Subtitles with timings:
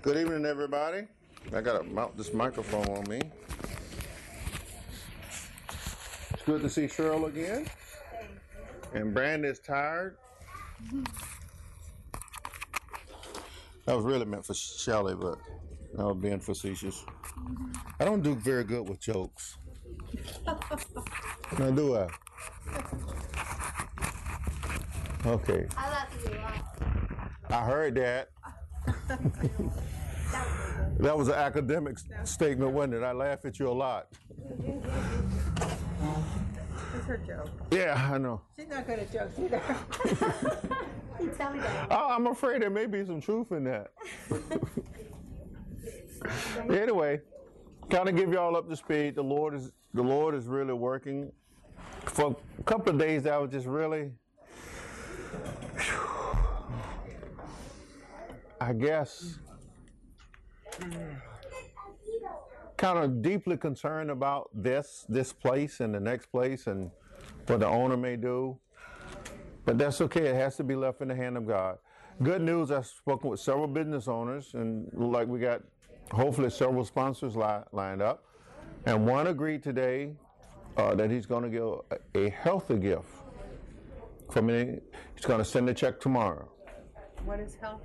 [0.00, 1.08] Good evening, everybody.
[1.52, 3.20] I gotta mount this microphone on me.
[6.32, 7.66] It's good to see Cheryl again.
[8.94, 10.16] And Brandon's tired.
[13.86, 15.38] That was really meant for Shelly, but
[15.98, 17.04] I was being facetious.
[17.98, 19.58] I don't do very good with jokes.
[21.58, 22.08] Now, do I?
[25.26, 25.66] Okay.
[25.76, 27.32] I laugh you a lot.
[27.50, 28.28] I heard that.
[30.98, 33.02] That was an academic s- statement, wasn't it?
[33.02, 34.08] I laugh at you a lot.
[36.94, 37.48] It's her joke.
[37.70, 38.40] Yeah, I know.
[38.56, 39.60] She's not good at jokes either.
[41.20, 41.88] You tell me that.
[41.90, 43.90] Oh, I'm afraid there may be some truth in that.
[46.70, 47.20] anyway,
[47.90, 49.16] kind of give y'all up to speed.
[49.16, 51.32] The Lord is the Lord is really working.
[52.04, 54.12] For a couple of days, I was just really,
[58.60, 59.38] I guess,
[62.76, 66.90] kind of deeply concerned about this this place and the next place and
[67.46, 68.58] what the owner may do.
[69.64, 70.26] But that's okay.
[70.28, 71.78] It has to be left in the hand of God.
[72.22, 75.62] Good news, I've spoken with several business owners, and like we got
[76.10, 78.24] hopefully several sponsors li- lined up.
[78.86, 80.14] And one agreed today
[80.76, 83.08] uh, that he's going to give a, healthy gift
[84.30, 84.78] for me.
[85.14, 86.48] He's going to send a check tomorrow.
[87.24, 87.82] What is health?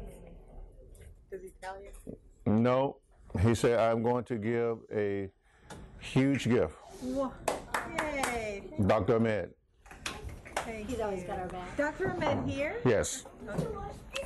[1.33, 2.15] Does he tell you?
[2.45, 2.97] No,
[3.41, 5.31] he said, I'm going to give a
[5.99, 6.75] huge gift.
[7.01, 7.31] Wha-
[7.97, 8.61] Yay!
[8.85, 9.15] Dr.
[9.15, 9.49] Ahmed.
[10.57, 11.75] Thank He's always got our back.
[11.75, 12.11] Dr.
[12.11, 12.75] Ahmed here?
[12.85, 13.25] Yes,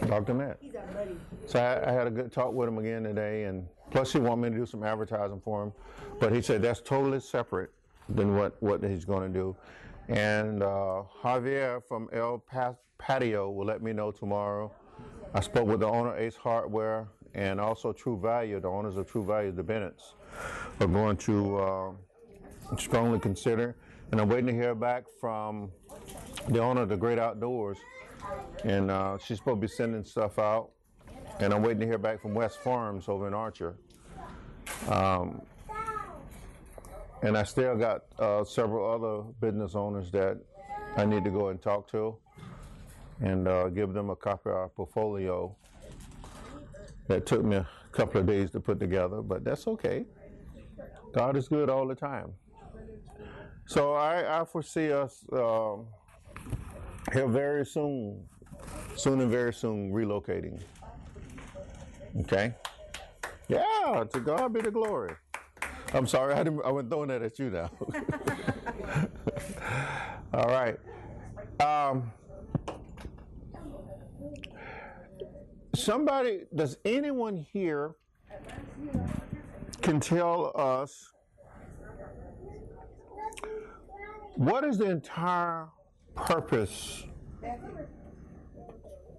[0.05, 0.33] Dr.
[0.33, 0.57] Ahmed.
[0.59, 1.17] He's our buddy.
[1.45, 4.41] So I, I had a good talk with him again today, and plus he wanted
[4.41, 5.71] me to do some advertising for him,
[6.19, 7.71] but he said that's totally separate
[8.09, 9.55] than what, what he's going to do.
[10.09, 14.73] And uh, Javier from El Pa- Patio will let me know tomorrow.
[15.33, 19.25] I spoke with the owner, Ace Hardware, and also True Value, the owners of True
[19.25, 20.13] Value, the Bennetts,
[20.79, 21.91] are going to uh,
[22.77, 23.75] strongly consider.
[24.11, 25.71] And I'm waiting to hear back from
[26.47, 27.77] the owner of the Great Outdoors,
[28.63, 30.71] and uh, she's supposed to be sending stuff out
[31.39, 33.75] and I'm waiting to hear back from West Farms over in Archer.
[34.89, 35.41] Um,
[37.21, 40.37] and I still got uh, several other business owners that
[40.95, 42.17] I need to go and talk to
[43.21, 45.55] and uh, give them a copy of our portfolio
[47.07, 50.05] that took me a couple of days to put together, but that's okay.
[51.13, 52.33] God is good all the time.
[53.65, 55.87] So I, I foresee us um
[57.11, 58.23] here very soon,
[58.95, 60.61] soon and very soon relocating.
[62.21, 62.53] Okay.
[63.47, 65.13] Yeah, to God be the glory.
[65.93, 67.71] I'm sorry, I, didn't, I wasn't throwing that at you now.
[70.33, 70.77] All right.
[71.61, 72.11] Um,
[75.77, 77.95] somebody, does anyone here
[79.81, 81.13] can tell us
[84.35, 85.67] what is the entire
[86.15, 87.05] purpose?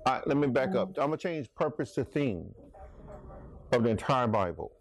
[0.07, 0.89] Right, let me back up.
[0.91, 2.55] I'm gonna change purpose to theme
[3.73, 4.73] of the entire Bible.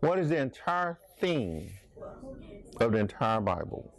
[0.00, 1.70] What is the entire theme
[2.80, 3.92] of the entire Bible?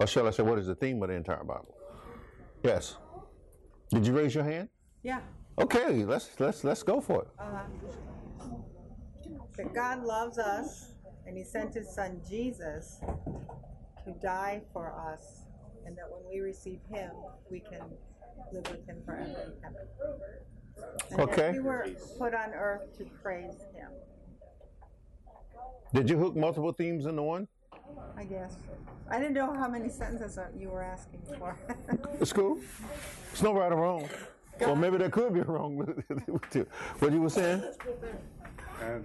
[0.00, 1.74] Or shall I say, what is the theme of the entire Bible?
[2.62, 2.96] Yes.
[3.90, 4.68] Did you raise your hand?
[5.02, 5.20] Yeah.
[5.58, 7.28] Okay, let's let's let's go for it.
[7.38, 7.62] Uh,
[9.56, 10.92] that God loves us
[11.26, 13.00] and he sent his son Jesus
[14.04, 15.42] to die for us
[15.84, 17.10] and that when we receive him
[17.50, 17.80] we can
[18.52, 19.86] live with him forever in heaven.
[21.10, 21.52] And Okay.
[21.52, 21.88] we were
[22.18, 23.90] put on earth to praise him,
[25.92, 27.48] Did you hook multiple themes into one?
[28.16, 28.56] I guess.
[29.10, 31.56] I didn't know how many sentences you were asking for.
[32.20, 32.58] It's cool.
[33.32, 34.08] It's no right or wrong.
[34.60, 35.90] Well, maybe there could be wrong with
[36.56, 36.68] it.
[36.98, 37.62] What you were saying?
[38.82, 39.04] And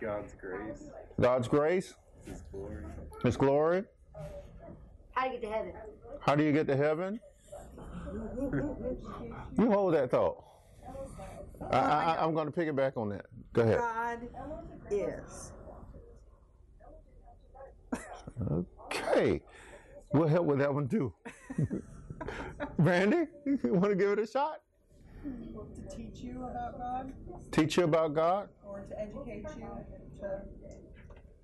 [0.00, 0.84] God's grace,
[1.20, 1.94] God's grace,
[2.24, 2.84] His glory.
[3.22, 3.84] His glory.
[5.12, 5.72] How to get to heaven?
[6.20, 7.20] How do you get to heaven?
[9.58, 10.44] You hold that thought.
[11.70, 13.26] I, I, I'm going to pick it back on that.
[13.52, 13.78] Go ahead.
[13.78, 14.18] God
[14.90, 15.52] is.
[18.50, 19.42] Okay.
[20.12, 21.12] We'll help with that one too.
[22.78, 24.60] Brandy, you want to give it a shot?
[25.22, 27.12] to teach you about God
[27.50, 28.48] Teach you about God?
[28.66, 29.68] or to educate you,
[30.20, 30.42] to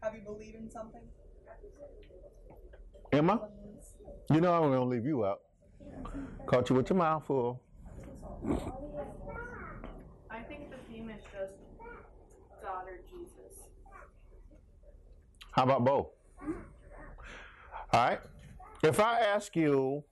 [0.02, 1.02] have you believe in something.
[3.12, 3.48] Emma?
[4.30, 5.40] You know I'm going to leave you out.
[6.46, 7.60] Caught you with your mouth full.
[10.30, 11.54] I think the theme is just
[12.62, 13.58] God or Jesus.
[15.52, 16.15] How about both?
[17.96, 18.20] All right.
[18.82, 20.04] If I ask you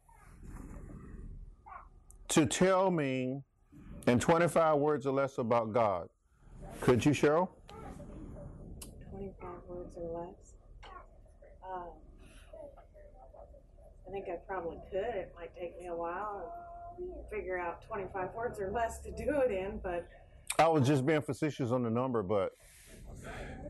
[2.28, 3.42] to tell me
[4.06, 6.08] in 25 words or less about God.
[6.80, 7.50] Could you, Cheryl?
[9.10, 10.54] 25 words or less.
[11.62, 11.88] Um,
[14.08, 15.00] I think I probably could.
[15.00, 16.54] It might take me a while
[16.96, 20.08] to figure out 25 words or less to do it in, but
[20.58, 22.52] I was just being facetious on the number, but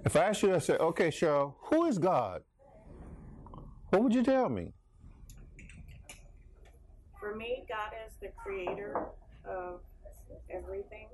[0.04, 2.42] if I asked you, I said, okay, Cheryl, who is God?
[3.94, 4.72] What would you tell me?
[7.24, 9.06] for me, God is the creator
[9.48, 9.80] of
[10.50, 11.06] everything.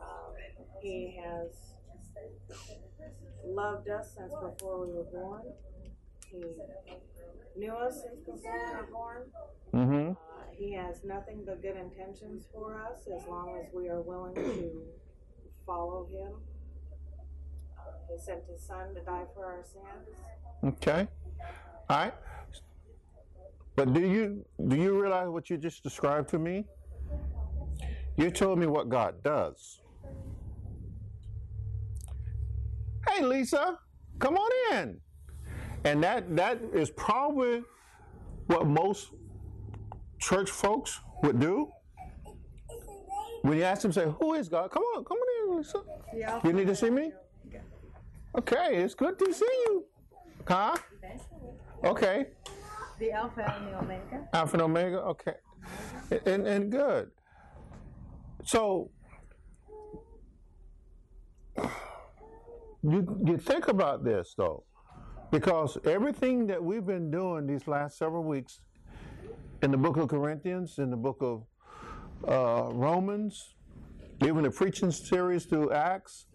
[0.00, 0.34] Um,
[0.80, 1.50] he has
[3.44, 5.42] loved us since before we were born.
[6.30, 6.44] He
[7.56, 9.22] knew us since before we were born.
[9.74, 10.10] Mm-hmm.
[10.10, 10.14] Uh,
[10.56, 14.82] he has nothing but good intentions for us as long as we are willing to
[15.66, 16.32] follow him.
[17.76, 20.16] Uh, he sent his son to die for our sins.
[20.64, 21.08] Okay.
[21.90, 22.12] All right.
[23.76, 26.64] But do you do you realize what you just described to me?
[28.16, 29.80] You told me what God does.
[33.08, 33.78] Hey Lisa,
[34.18, 35.00] come on in.
[35.84, 37.62] And that that is probably
[38.48, 39.12] what most
[40.18, 41.70] church folks would do.
[43.42, 45.82] When you ask them, say, "Who is God?" Come on, come on in, Lisa.
[46.44, 47.12] You need to see me?
[48.36, 49.84] Okay, it's good to see you.
[50.46, 50.76] Huh?
[51.84, 52.26] Okay.
[52.98, 54.28] The Alpha and the Omega.
[54.32, 54.98] Alpha and Omega.
[55.02, 55.34] Okay,
[56.26, 57.10] and and good.
[58.44, 58.90] So
[62.82, 64.64] you you think about this though,
[65.30, 68.60] because everything that we've been doing these last several weeks
[69.62, 71.44] in the book of Corinthians, in the book of
[72.26, 73.54] uh, Romans,
[74.24, 76.26] even the preaching series through Acts,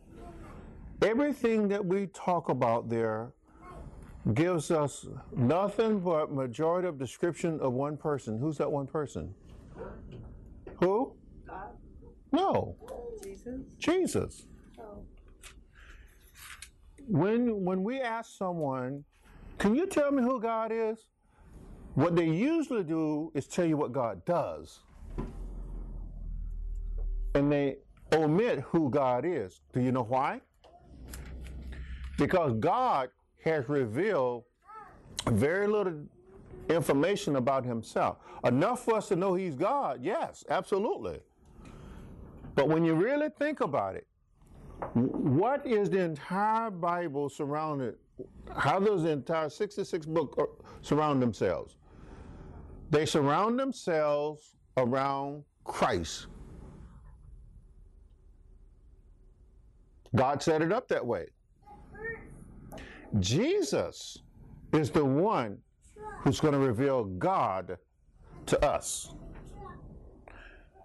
[1.02, 3.34] everything that we talk about there
[4.34, 5.06] gives us
[5.36, 8.40] nothing but majority of description of one person.
[8.40, 9.34] Who's that one person?
[10.80, 11.14] Who?
[11.46, 11.72] God.
[12.32, 12.76] No,
[13.22, 13.62] Jesus.
[13.78, 14.46] Jesus.
[14.80, 15.04] Oh,
[17.08, 19.04] When when we ask someone,
[19.58, 21.00] can you tell me who God is?
[21.96, 24.80] What they usually do is tell you what God does.
[27.36, 27.78] And they
[28.14, 29.62] omit who God is.
[29.74, 30.42] Do you know why?
[32.18, 33.10] Because God
[33.44, 34.44] has revealed
[35.28, 36.02] very little
[36.70, 38.18] information about himself.
[38.44, 41.20] Enough for us to know he's God, yes, absolutely.
[42.56, 44.08] But when you really think about it,
[44.94, 47.96] what is the entire Bible surrounded?
[48.56, 51.78] How does the entire 66 book uh, surround themselves?
[52.92, 56.28] They surround themselves around Christ.
[60.16, 61.28] God set it up that way.
[63.20, 64.20] Jesus
[64.74, 65.60] is the one
[66.20, 67.78] who's going to reveal God
[68.48, 69.14] to us.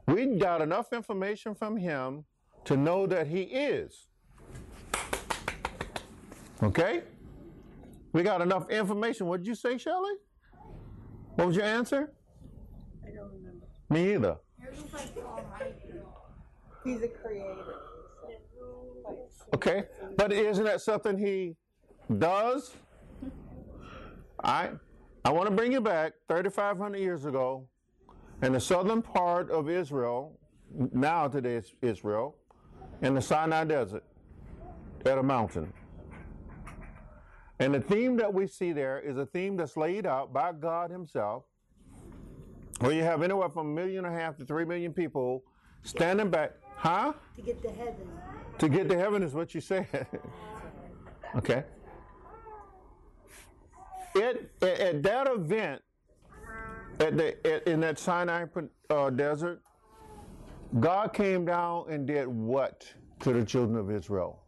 [0.06, 2.24] We got enough information from him
[2.64, 4.08] to know that he is.
[6.62, 7.02] Okay?
[8.12, 9.26] We got enough information.
[9.26, 10.14] What did you say, Shelley?
[11.36, 12.12] What was your answer?
[13.06, 13.66] I don't remember.
[13.90, 14.36] Me either.
[16.84, 17.74] He's a creator.
[19.54, 19.84] Okay?
[20.16, 21.56] But isn't that something he
[22.16, 22.74] does?
[24.42, 24.70] I
[25.24, 27.66] I want to bring you back 3,500 years ago
[28.42, 30.38] in the southern part of Israel,
[30.92, 32.36] now today's Israel,
[33.02, 34.04] in the Sinai Desert,
[35.04, 35.72] at a mountain.
[37.58, 40.90] And the theme that we see there is a theme that's laid out by God
[40.90, 41.44] Himself,
[42.78, 45.42] where you have anywhere from a million and a half to three million people
[45.82, 46.52] standing back.
[46.76, 47.12] Huh?
[47.34, 48.08] To get to heaven.
[48.58, 50.06] To get to heaven is what you said.
[51.36, 51.64] okay.
[54.14, 55.82] It, at, at that event,
[57.00, 58.46] at the, at, in that Sinai
[58.90, 59.62] uh, desert,
[60.80, 64.42] God came down and did what to the children of Israel?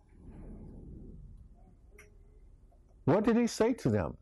[3.05, 4.17] What did he say to them?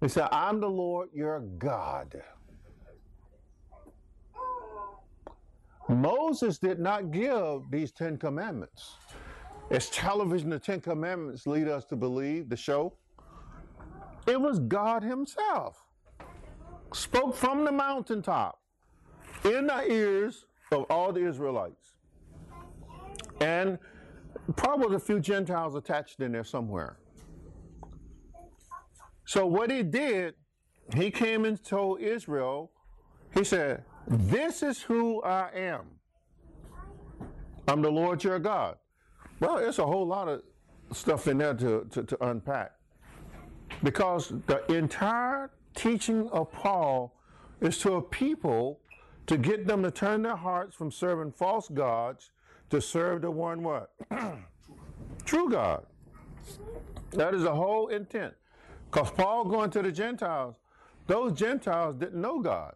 [0.00, 2.22] He said, I'm the Lord your God.
[5.88, 8.96] Moses did not give these Ten Commandments.
[9.70, 12.94] As television, the Ten Commandments lead us to believe, the show,
[14.26, 15.84] it was God Himself.
[16.92, 18.58] Spoke from the mountaintop
[19.44, 21.92] in the ears of all the Israelites.
[23.40, 23.78] And
[24.56, 26.96] probably a few Gentiles attached in there somewhere.
[29.26, 30.34] So what he did,
[30.94, 32.72] he came and told Israel,
[33.34, 35.82] he said, This is who I am.
[37.66, 38.76] I'm the Lord your God.
[39.40, 40.42] Well, it's a whole lot of
[40.92, 42.72] stuff in there to, to, to unpack.
[43.82, 47.14] Because the entire teaching of Paul
[47.60, 48.80] is to a people
[49.26, 52.30] to get them to turn their hearts from serving false gods
[52.70, 53.90] to serve the one what?
[55.24, 55.84] True God.
[57.10, 58.34] That is the whole intent.
[58.90, 60.56] Because Paul going to the Gentiles,
[61.06, 62.74] those Gentiles didn't know God.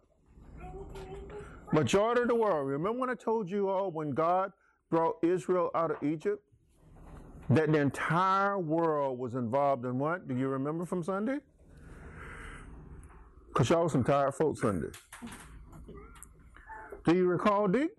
[1.71, 2.67] Majority of the world.
[2.67, 4.51] Remember when I told you all when God
[4.91, 6.43] brought Israel out of Egypt?
[7.49, 10.27] That the entire world was involved in what?
[10.27, 11.39] Do you remember from Sunday?
[13.47, 14.89] Because y'all was some tired folks Sunday.
[17.05, 17.91] Do you recall, Dick?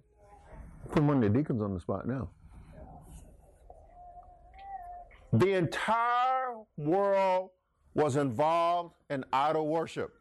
[0.91, 2.31] Put one of the deacons on the spot now.
[5.33, 7.51] The entire world
[7.95, 10.13] was involved in idol worship.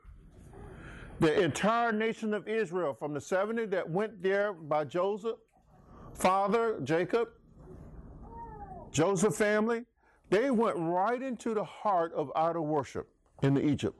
[1.19, 5.37] The entire nation of Israel, from the 70 that went there by Joseph,
[6.13, 7.29] father Jacob,
[8.93, 9.85] Joseph family,
[10.29, 13.09] they went right into the heart of idol worship
[13.41, 13.99] in Egypt.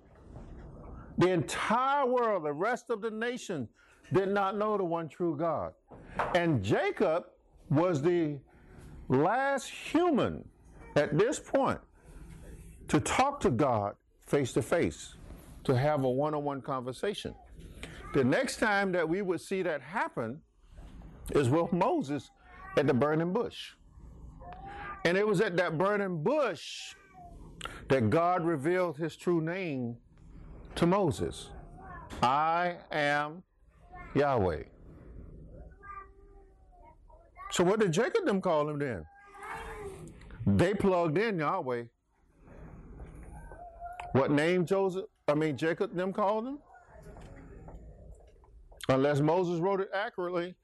[1.18, 3.68] The entire world, the rest of the nation,
[4.14, 5.74] did not know the one true God.
[6.36, 7.26] And Jacob
[7.70, 8.38] was the
[9.10, 10.48] last human
[10.96, 11.80] at this point
[12.88, 13.96] to talk to God
[14.28, 15.16] face to face,
[15.64, 17.34] to have a one on one conversation.
[18.14, 20.40] The next time that we would see that happen
[21.32, 22.30] is with Moses
[22.78, 23.72] at the burning bush.
[25.06, 26.96] And it was at that burning bush
[27.90, 29.98] that God revealed his true name
[30.76, 31.50] to Moses
[32.22, 33.44] I am
[34.16, 34.64] Yahweh.
[37.52, 39.06] So what did Jacob them call him then?
[40.46, 41.84] They plugged in Yahweh.
[44.14, 46.60] What name Joseph, I mean Jacob them called him?
[48.90, 50.56] Unless Moses wrote it accurately.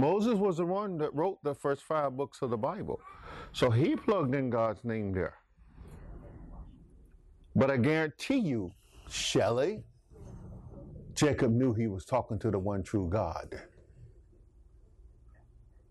[0.00, 3.00] Moses was the one that wrote the first five books of the Bible.
[3.52, 5.34] So he plugged in God's name there.
[7.56, 8.72] But I guarantee you,
[9.10, 9.82] Shelley,
[11.14, 13.60] Jacob knew he was talking to the one true God.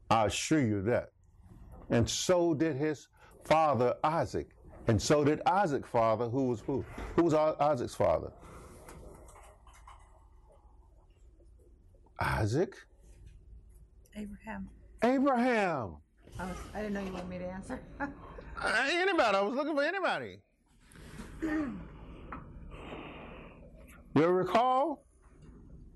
[0.10, 1.10] I assure you that.
[1.90, 3.08] And so did his
[3.44, 4.48] father Isaac.
[4.88, 6.86] And so did Isaac's father, who was who?
[7.18, 8.32] Who was Isaac's father?
[12.22, 12.76] Isaac?
[14.18, 14.68] Abraham.
[15.04, 15.98] Abraham.
[16.40, 17.80] I, was, I didn't know you wanted me to answer.
[18.60, 19.38] Uh, anybody.
[19.38, 20.40] I was looking for anybody.
[21.44, 21.78] You
[24.16, 25.06] recall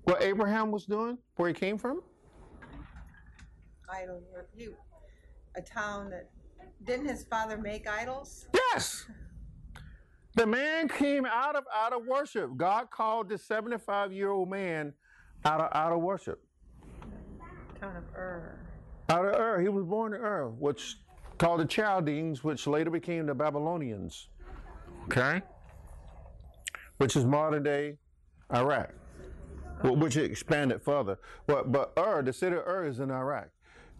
[0.04, 2.02] what Abraham was doing, where he came from?
[3.92, 4.22] Idol,
[4.54, 4.68] he,
[5.56, 6.30] a town that
[6.84, 8.46] didn't his father make idols?
[8.54, 9.06] Yes.
[10.36, 12.56] The man came out of out of worship.
[12.56, 14.92] God called this 75 year old man
[15.44, 16.40] out of out of worship.
[17.82, 18.58] Of Ur.
[19.08, 19.60] Out of Ur.
[19.60, 20.96] He was born in Ur, which
[21.38, 24.28] called the Chaldeans, which later became the Babylonians.
[25.06, 25.42] Okay?
[26.98, 27.96] Which is modern day
[28.54, 28.90] Iraq.
[29.80, 31.18] Wh- Which expanded further.
[31.46, 33.48] But but Ur, the city of Ur is in Iraq.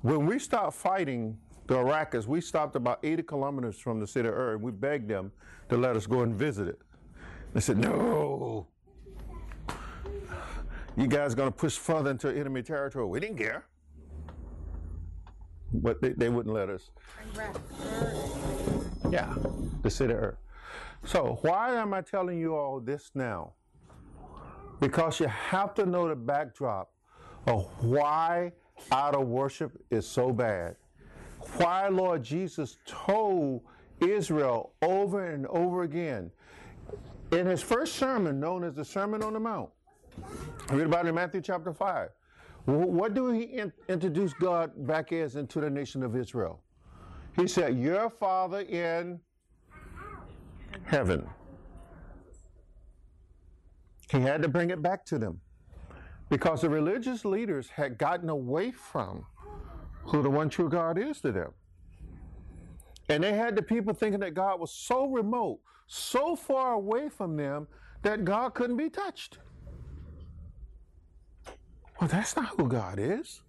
[0.02, 1.36] When we stopped fighting
[1.66, 4.52] the Iraqis, we stopped about 80 kilometers from the city of Ur.
[4.54, 5.32] And we begged them
[5.68, 6.78] to let us go and visit it.
[7.54, 8.66] They said, no.
[10.96, 13.06] You guys are going to push further into enemy territory.
[13.06, 13.64] We didn't care.
[15.72, 16.90] But they, they wouldn't let us.
[19.10, 19.34] Yeah,
[19.82, 20.38] the city of Ur.
[21.04, 23.52] So why am I telling you all this now?
[24.80, 26.90] Because you have to know the backdrop
[27.46, 28.52] of why
[28.90, 30.76] idol worship is so bad.
[31.56, 33.62] Why Lord Jesus told
[34.00, 36.30] Israel over and over again
[37.32, 39.70] in his first sermon, known as the Sermon on the Mount.
[40.70, 42.10] Read about it in Matthew chapter 5.
[42.64, 46.62] Wh- What do he in- introduce God back as into the nation of Israel?
[47.36, 49.20] He said, Your Father in
[50.84, 51.26] heaven.
[54.10, 55.40] He had to bring it back to them
[56.28, 59.24] because the religious leaders had gotten away from
[60.04, 61.52] who the one true God is to them.
[63.08, 67.36] And they had the people thinking that God was so remote, so far away from
[67.36, 67.68] them
[68.02, 69.38] that God couldn't be touched.
[72.08, 73.42] That's not who God is.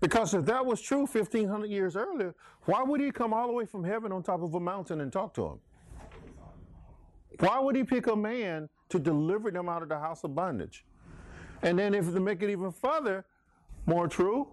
[0.00, 3.64] Because if that was true 1500 years earlier, why would he come all the way
[3.64, 5.58] from heaven on top of a mountain and talk to him?
[7.38, 10.84] Why would he pick a man to deliver them out of the house of bondage?
[11.62, 13.24] And then, if to make it even further
[13.86, 14.48] more true,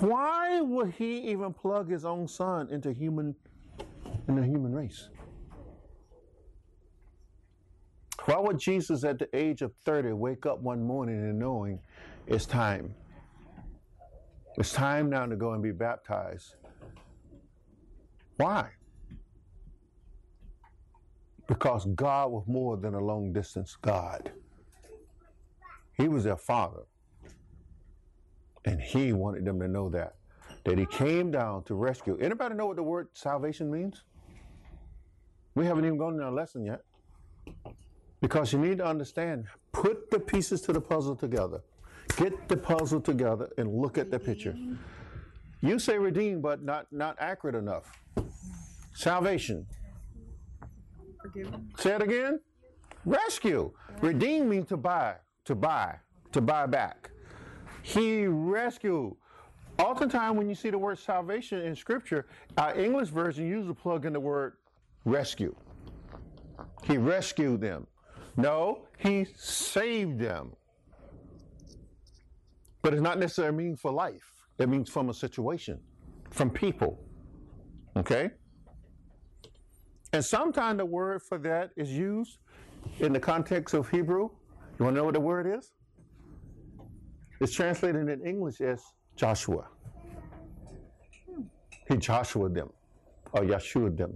[0.00, 3.34] why would he even plug his own son into human
[4.28, 5.08] in the human race?
[8.24, 11.80] Why would Jesus, at the age of 30, wake up one morning and knowing
[12.26, 12.94] it's time?
[14.56, 16.54] It's time now to go and be baptized.
[18.36, 18.70] Why?
[21.46, 24.32] Because God was more than a long distance God.
[25.96, 26.82] He was their father.
[28.64, 30.14] And he wanted them to know that.
[30.64, 32.16] That he came down to rescue.
[32.20, 34.02] Anybody know what the word salvation means?
[35.54, 36.80] We haven't even gone in our lesson yet.
[38.20, 41.60] Because you need to understand, put the pieces to the puzzle together.
[42.16, 44.56] Get the puzzle together and look at the picture.
[45.60, 47.90] You say redeemed, but not, not accurate enough.
[48.92, 49.66] Salvation.
[51.20, 51.70] Forgiven.
[51.78, 52.40] Say it again.
[53.04, 53.72] Rescue.
[54.00, 55.96] Redeem means to buy, to buy,
[56.32, 57.10] to buy back.
[57.82, 59.14] He rescued.
[59.78, 64.12] Oftentimes, when you see the word salvation in Scripture, our English version usually plug in
[64.12, 64.54] the word
[65.04, 65.54] rescue.
[66.84, 67.86] He rescued them.
[68.36, 70.52] No, he saved them.
[72.84, 74.22] But it's not necessarily mean for life.
[74.58, 75.80] It means from a situation,
[76.30, 77.02] from people.
[77.96, 78.30] Okay?
[80.12, 82.36] And sometimes the word for that is used
[83.00, 84.28] in the context of Hebrew.
[84.78, 85.72] You want to know what the word is?
[87.40, 88.82] It's translated in English as
[89.16, 89.66] Joshua.
[91.88, 92.68] He Joshua them,
[93.32, 94.12] or Yeshua them.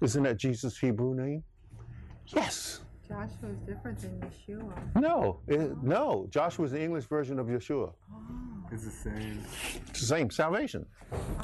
[0.00, 1.44] Isn't that Jesus' Hebrew name?
[2.28, 2.80] Yes.
[3.08, 5.00] Joshua is different than Yeshua.
[5.00, 6.26] No, it- no.
[6.66, 7.92] is the English version of Yeshua.
[8.12, 8.22] Oh.
[8.70, 9.42] It's the same.
[9.88, 10.84] It's the same salvation.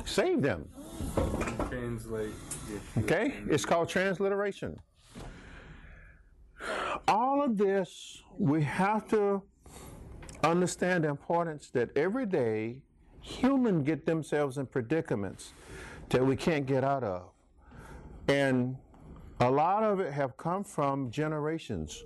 [0.04, 0.68] Save them.
[1.70, 2.34] Translate.
[2.68, 3.34] Yeshua Okay?
[3.48, 4.78] It's called transliteration.
[7.08, 9.42] All of this, we have to
[10.42, 12.82] understand the importance that every day
[13.22, 15.54] humans get themselves in predicaments
[16.10, 17.30] that we can't get out of.
[18.28, 18.76] And
[19.44, 22.04] a lot of it have come from generations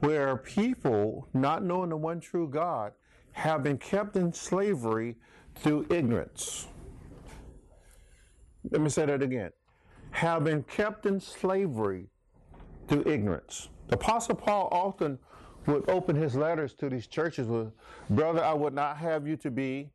[0.00, 2.92] where people, not knowing the one true God,
[3.32, 5.16] have been kept in slavery
[5.56, 6.68] through ignorance.
[8.70, 9.50] Let me say that again.
[10.12, 12.08] Have been kept in slavery
[12.88, 13.68] through ignorance.
[13.88, 15.18] The Apostle Paul often
[15.66, 17.72] would open his letters to these churches with,
[18.10, 19.90] Brother, I would not have you to be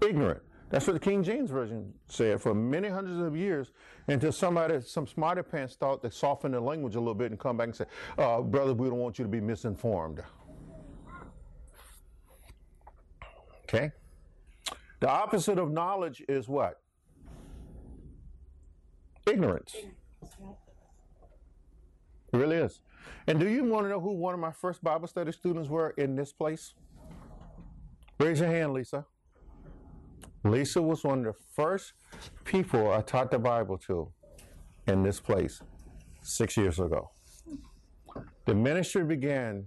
[0.00, 0.42] ignorant.
[0.74, 3.70] That's what the King James Version said for many hundreds of years
[4.08, 7.56] until somebody, some smarter pants thought to soften the language a little bit and come
[7.56, 7.84] back and say,
[8.18, 10.20] uh, Brother, we don't want you to be misinformed.
[13.62, 13.92] Okay?
[14.98, 16.80] The opposite of knowledge is what?
[19.28, 19.76] Ignorance.
[19.76, 19.96] It
[22.32, 22.80] really is.
[23.28, 25.90] And do you want to know who one of my first Bible study students were
[25.90, 26.74] in this place?
[28.18, 29.06] Raise your hand, Lisa.
[30.44, 31.94] Lisa was one of the first
[32.44, 34.12] people I taught the Bible to
[34.86, 35.62] in this place
[36.22, 37.10] six years ago.
[38.44, 39.64] The ministry began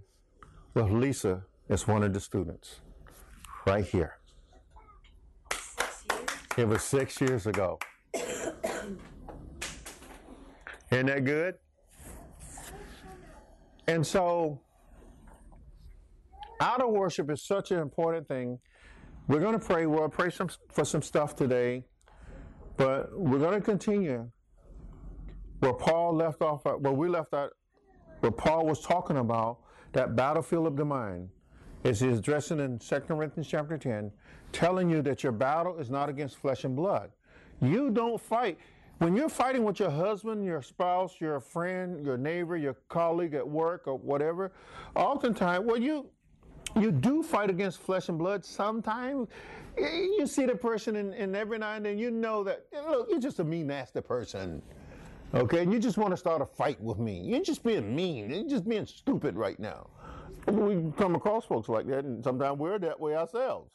[0.75, 2.81] with Lisa as one of the students,
[3.65, 4.17] right here.
[6.55, 7.79] It was six years ago.
[10.91, 11.55] Isn't that good?
[13.87, 14.61] And so,
[16.59, 18.59] outer worship is such an important thing.
[19.27, 19.85] We're going to pray.
[19.85, 21.83] We'll pray some, for some stuff today,
[22.77, 24.29] but we're going to continue
[25.59, 27.51] where Paul left off, uh, where we left out,
[28.21, 29.59] where Paul was talking about
[29.91, 31.29] that battlefield of the mind.
[31.83, 34.11] Is he's addressing in 2 Corinthians chapter 10,
[34.51, 37.11] telling you that your battle is not against flesh and blood.
[37.61, 38.57] You don't fight.
[38.99, 43.47] When you're fighting with your husband, your spouse, your friend, your neighbor, your colleague at
[43.47, 44.53] work, or whatever,
[44.95, 46.09] oftentimes, well, you
[46.75, 49.27] you do fight against flesh and blood sometimes.
[49.77, 53.19] You see the person, and, and every now and then you know that, look, you're
[53.19, 54.61] just a mean, nasty person.
[55.33, 57.21] Okay, and you just want to start a fight with me.
[57.21, 58.29] You're just being mean.
[58.29, 59.89] You're just being stupid right now.
[60.47, 63.69] We come across folks like that, and sometimes we're that way ourselves.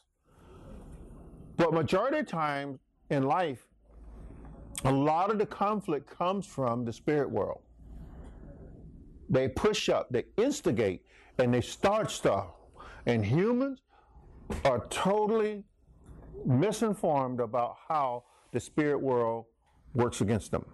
[1.57, 2.79] But majority of times
[3.11, 3.67] in life,
[4.85, 7.61] a lot of the conflict comes from the spirit world.
[9.29, 11.05] They push up, they instigate,
[11.39, 12.47] and they start stuff.
[13.07, 13.81] And humans
[14.65, 15.65] are totally
[16.45, 19.47] misinformed about how the spirit world
[19.95, 20.65] works against them.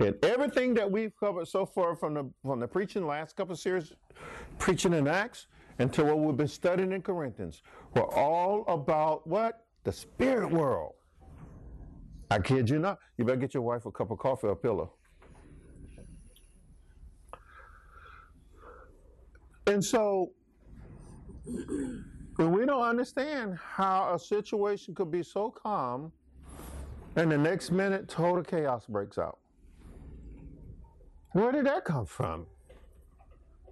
[0.00, 3.58] And everything that we've covered so far from the from the preaching last couple of
[3.58, 3.92] series,
[4.58, 5.48] preaching in Acts,
[5.78, 7.62] until what we've been studying in Corinthians,
[7.94, 9.64] were all about what?
[9.84, 10.92] The spirit world.
[12.30, 12.98] I kid you not.
[13.16, 14.92] You better get your wife a cup of coffee or a pillow.
[19.68, 20.32] And so,
[21.44, 26.10] when we don't understand how a situation could be so calm,
[27.16, 29.38] and the next minute total chaos breaks out.
[31.32, 32.46] Where did that come from?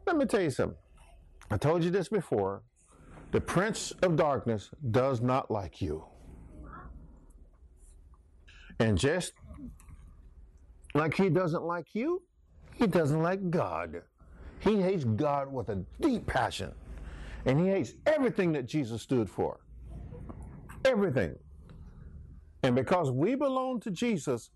[0.06, 0.78] Let me tell you something.
[1.50, 2.62] I told you this before.
[3.32, 6.04] The prince of darkness does not like you.
[8.78, 9.32] And just
[10.94, 12.22] like he doesn't like you,
[12.74, 14.02] He doesn't like God.
[14.60, 16.72] He hates God with a deep passion.
[17.44, 19.60] And he hates everything that Jesus stood for.
[20.84, 21.36] Everything.
[22.62, 24.50] And because we belong to Jesus,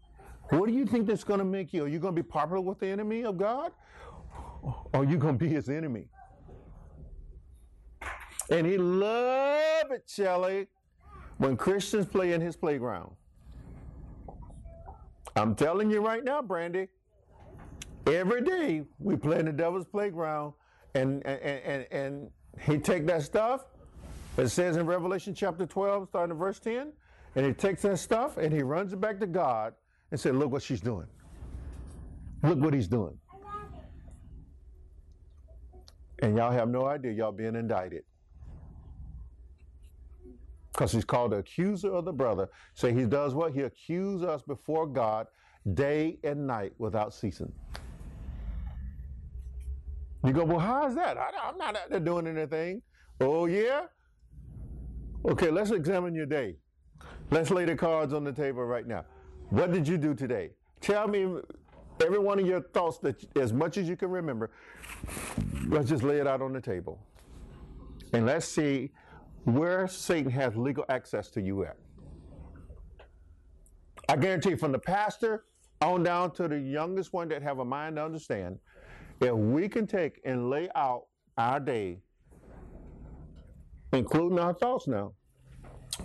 [0.51, 1.85] what do you think that's going to make you?
[1.85, 3.71] Are you going to be popular with the enemy of God?
[4.63, 6.09] Or are you going to be his enemy?
[8.51, 10.67] And he loved it, Shelley,
[11.39, 13.13] when Christians play in his playground.
[15.37, 16.89] I'm telling you right now, Brandy,
[18.07, 20.55] every day we play in the devil's playground
[20.95, 23.65] and and, and, and he take that stuff,
[24.37, 26.93] it says in Revelation chapter 12, starting in verse 10,
[27.37, 29.75] and he takes that stuff and he runs it back to God
[30.11, 31.07] and said, look what she's doing.
[32.43, 33.17] Look what he's doing.
[36.23, 38.05] And y'all have no idea y'all being indicted.
[40.73, 42.49] Because he's called the accuser of the brother.
[42.75, 43.53] So he does what?
[43.53, 45.27] He accuses us before God
[45.75, 47.53] day and night without ceasing.
[50.25, 51.17] You go, well, how is that?
[51.17, 52.83] I, I'm not out there doing anything.
[53.21, 53.83] Oh, yeah?
[55.25, 56.57] Okay, let's examine your day.
[57.31, 59.05] Let's lay the cards on the table right now.
[59.51, 60.51] What did you do today?
[60.81, 61.41] Tell me
[62.05, 64.51] every one of your thoughts that as much as you can remember.
[65.67, 66.99] Let's just lay it out on the table.
[68.13, 68.91] And let's see
[69.45, 71.77] where Satan has legal access to you at.
[74.09, 75.45] I guarantee you, from the pastor
[75.81, 78.59] on down to the youngest one that have a mind to understand,
[79.21, 81.07] if we can take and lay out
[81.37, 81.99] our day,
[83.93, 85.13] including our thoughts now,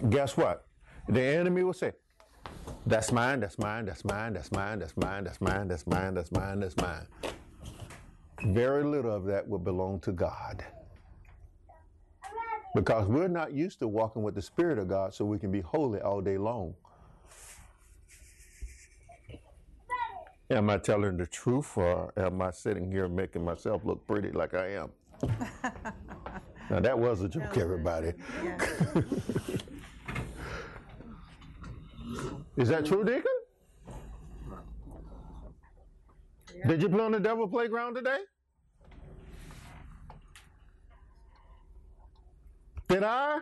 [0.10, 0.66] guess what?
[1.08, 1.94] The enemy will say,
[2.86, 6.32] that's mine, that's mine, that's mine, that's mine, that's mine, that's mine, that's mine, that's
[6.32, 7.08] mine, that's mine.
[8.54, 10.64] Very little of that will belong to God.
[12.76, 15.62] Because we're not used to walking with the Spirit of God so we can be
[15.62, 16.76] holy all day long.
[20.52, 24.54] Am I telling the truth or am I sitting here making myself look pretty like
[24.54, 24.92] I am?
[26.70, 28.14] now, that was a joke, everybody.
[32.58, 33.24] Is that true, Deacon?
[36.68, 38.20] Did you play on the devil playground today?
[42.88, 43.40] Did I?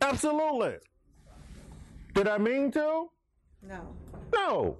[0.00, 0.76] Absolutely.
[2.14, 3.10] Did I mean to?
[3.62, 3.94] No.
[4.32, 4.76] No.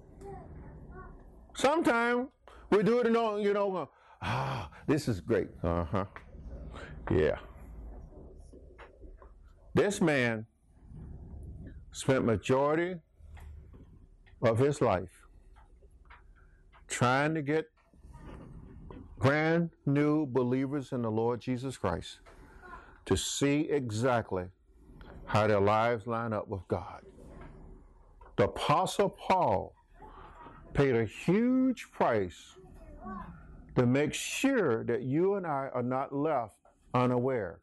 [1.61, 2.29] Sometimes
[2.71, 3.87] we do it and know, you know, uh,
[4.23, 5.49] ah, this is great.
[5.63, 6.05] Uh huh.
[7.11, 7.37] Yeah.
[9.75, 10.47] This man
[11.93, 12.95] spent majority
[14.41, 15.27] of his life
[16.89, 17.67] trying to get
[19.19, 22.21] brand new believers in the Lord Jesus Christ
[23.05, 24.47] to see exactly
[25.27, 27.03] how their lives line up with God.
[28.39, 29.75] The Apostle Paul
[30.73, 32.57] paid a huge price
[33.77, 36.57] to make sure that you and I are not left
[36.95, 37.61] unaware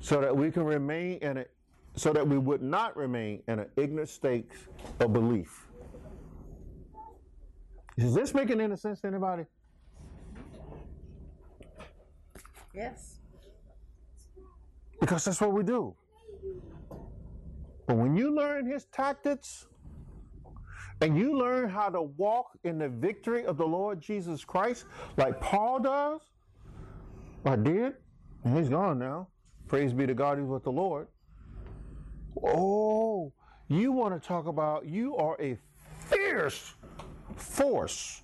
[0.00, 1.44] so that we can remain in a
[1.94, 4.50] so that we would not remain in an ignorant state
[4.98, 5.66] of belief.
[7.98, 9.44] Is this making any sense to anybody?
[12.72, 13.18] Yes.
[15.00, 15.94] Because that's what we do.
[17.86, 19.66] But when you learn his tactics
[21.02, 24.84] and you learn how to walk in the victory of the Lord Jesus Christ,
[25.16, 26.20] like Paul does,
[27.44, 27.94] I did,
[28.44, 29.26] and he's gone now.
[29.66, 31.08] Praise be to God, he's with the Lord.
[32.42, 33.32] Oh,
[33.66, 35.58] you want to talk about you are a
[36.06, 36.74] fierce
[37.34, 38.22] force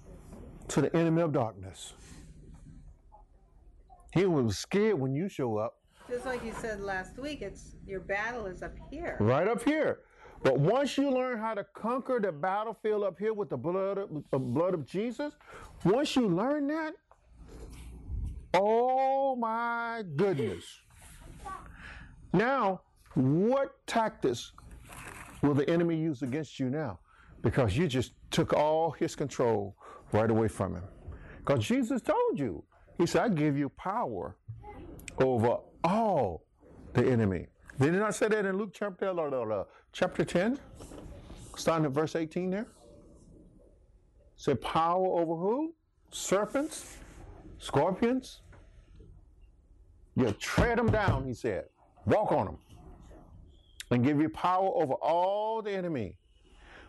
[0.69, 1.95] to the enemy of darkness.
[4.15, 5.75] He was scared when you show up.
[6.09, 9.17] Just like you said last week, it's your battle is up here.
[9.21, 10.01] right up here.
[10.43, 14.11] But once you learn how to conquer the battlefield up here with the blood of,
[14.33, 15.35] uh, blood of Jesus,
[15.85, 16.95] once you learn that,
[18.55, 20.65] oh my goodness.
[22.33, 22.83] Now,
[23.15, 24.53] what tactics
[25.43, 27.01] will the enemy use against you now?
[27.43, 29.77] Because you just took all his control
[30.13, 30.85] right away from him.
[31.39, 32.63] Because Jesus told you,
[32.99, 34.37] He said, I give you power
[35.19, 36.45] over all
[36.93, 37.47] the enemy.
[37.81, 40.59] Did he not say that in Luke chapter, la, la, la, chapter 10?
[41.57, 42.67] Starting at verse 18 there?
[44.37, 45.75] Say power over who?
[46.11, 46.97] Serpents?
[47.59, 48.41] Scorpions?
[50.17, 51.65] You tread them down, he said.
[52.07, 52.59] Walk on them.
[53.91, 56.17] And give you power over all the enemy.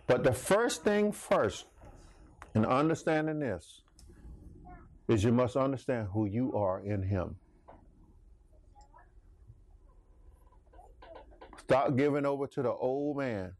[0.07, 1.65] But the first thing first,
[2.55, 3.83] in understanding this,
[5.07, 7.35] is you must understand who you are in him.
[11.69, 13.53] Stop giving over to the old man.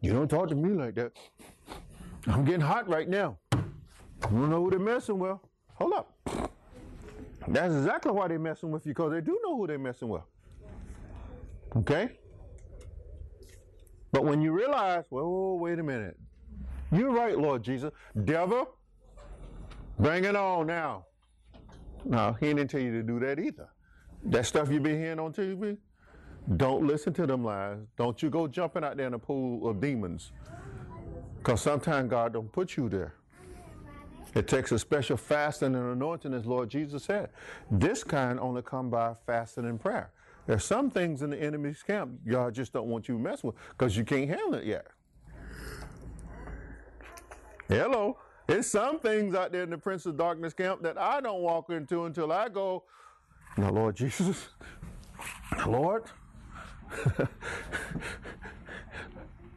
[0.00, 1.12] You don't talk to me like that.
[2.26, 3.38] I'm getting hot right now.
[3.52, 3.60] You
[4.22, 5.36] don't know who they're messing with.
[5.74, 6.50] Hold up.
[7.46, 10.22] That's exactly why they're messing with you, because they do know who they're messing with.
[11.76, 12.18] Okay?
[14.10, 16.16] But when you realize, well, wait a minute.
[16.90, 17.92] You're right, Lord Jesus.
[18.24, 18.68] Devil,
[19.96, 21.06] bring it on now.
[22.04, 23.68] No, he didn't tell you to do that either.
[24.24, 25.76] That stuff you've been hearing on TV,
[26.56, 27.78] don't listen to them lies.
[27.96, 30.32] Don't you go jumping out there in a pool of demons.
[31.36, 33.14] Because sometimes God don't put you there.
[34.34, 37.30] It takes a special fasting and anointing, as Lord Jesus said.
[37.70, 40.10] This kind only come by fasting and prayer.
[40.46, 43.54] There's some things in the enemy's camp God just don't want you to mess with
[43.70, 44.86] because you can't handle it yet.
[47.68, 48.18] Hello.
[48.46, 51.68] There's some things out there in the Prince of Darkness camp that I don't walk
[51.68, 52.84] into until I go,
[53.58, 54.48] now, Lord Jesus,
[55.66, 56.04] Lord.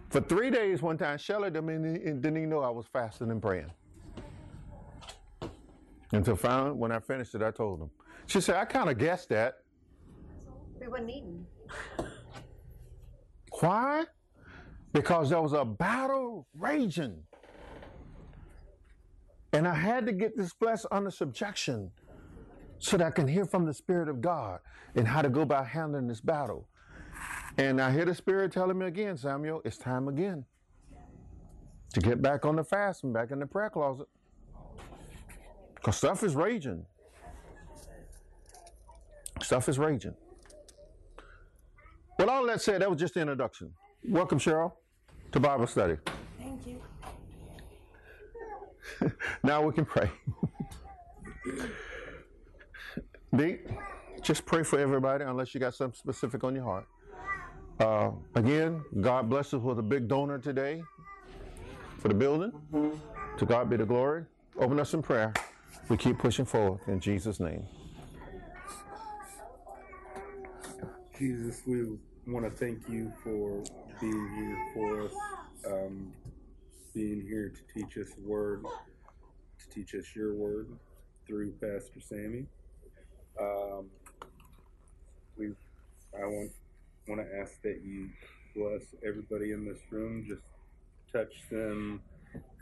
[0.10, 3.72] For three days, one time, Shelley didn't didn't even know I was fasting and praying.
[6.12, 7.90] Until finally, when I finished it, I told him.
[8.28, 9.60] She said, I kind of guessed that.
[10.80, 11.46] We wasn't eating.
[13.60, 14.04] Why?
[14.92, 17.24] Because there was a battle raging.
[19.54, 21.92] And I had to get this flesh under subjection
[22.80, 24.60] so that I can hear from the Spirit of God
[24.96, 26.68] and how to go about handling this battle.
[27.58, 30.46] And I hear the Spirit telling me again, Samuel, it's time again
[31.94, 34.08] to get back on the fast and back in the prayer closet.
[35.76, 36.86] Because stuff is raging.
[39.42, 40.14] Stuff is raging.
[42.18, 43.74] With all that said, that was just the introduction.
[44.08, 44.74] Welcome, Cheryl,
[45.32, 45.98] to Bible study.
[46.38, 46.82] Thank you.
[49.44, 50.10] now we can pray.
[53.36, 53.58] Dee,
[54.22, 56.86] just pray for everybody unless you got something specific on your heart.
[57.82, 60.84] Uh, again, God bless us with a big donor today
[61.98, 62.52] for the building.
[63.40, 64.26] To God be the glory.
[64.60, 65.34] Open us in prayer.
[65.90, 67.66] We keep pushing forward in Jesus' name.
[71.18, 73.64] Jesus, we want to thank you for
[74.00, 75.14] being here for us,
[75.66, 76.14] um,
[76.94, 78.64] being here to teach us word,
[79.60, 80.68] to teach us your word
[81.26, 82.46] through Pastor Sammy.
[83.42, 83.88] Um,
[85.36, 85.48] we,
[86.16, 86.52] I want
[87.08, 88.10] want to ask that you
[88.56, 90.42] bless everybody in this room, just
[91.12, 92.02] touch them,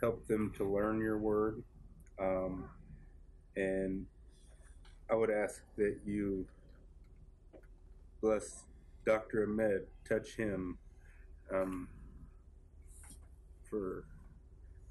[0.00, 1.62] help them to learn your word,
[2.18, 2.64] um,
[3.56, 4.06] and
[5.10, 6.46] I would ask that you
[8.20, 8.64] bless
[9.04, 9.44] Dr.
[9.44, 10.78] Ahmed, touch him
[11.52, 11.88] um,
[13.68, 14.04] for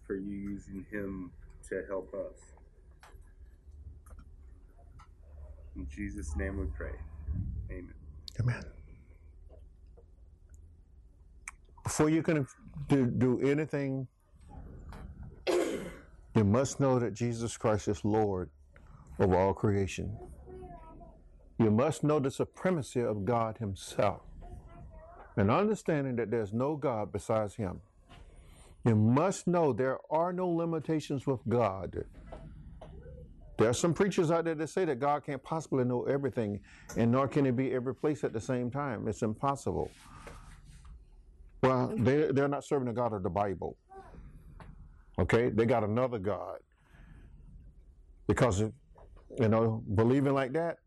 [0.06, 1.32] for you using him
[1.70, 2.40] to help us.
[5.76, 6.96] In Jesus' name we pray.
[7.70, 7.94] Amen.
[8.40, 8.79] Amen.
[11.90, 12.46] Before you can
[12.88, 14.08] do, do anything,
[15.48, 18.52] you must know that Jesus Christ is Lord
[19.18, 20.16] of all creation.
[21.58, 24.22] You must know the supremacy of God Himself
[25.36, 27.82] and understanding that there's no God besides Him.
[28.86, 32.06] You must know there are no limitations with God.
[33.58, 36.60] There are some preachers out there that say that God can't possibly know everything,
[36.98, 39.08] and nor can He be every place at the same time.
[39.08, 39.90] It's impossible.
[41.62, 43.78] Well, they, they're not serving the God of the Bible.
[45.18, 45.50] Okay?
[45.50, 46.60] They got another God.
[48.28, 50.78] Because, you know, believing like that,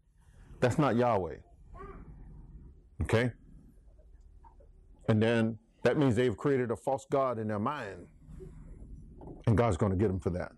[0.61, 1.37] that's not Yahweh.
[3.03, 3.33] Okay?
[5.09, 8.07] And then that means they've created a false God in their mind.
[9.47, 10.53] And God's going to get them for that.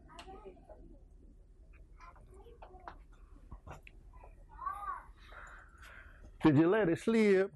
[6.44, 7.50] Did you let it slip?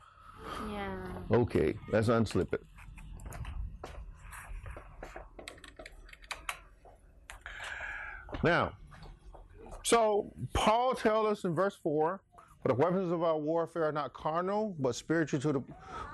[0.70, 1.07] Yeah.
[1.30, 2.64] Okay, let's unslip it.
[8.42, 8.72] Now,
[9.82, 12.20] so Paul tells us in verse 4
[12.62, 15.62] for the weapons of our warfare are not carnal, but spiritual to the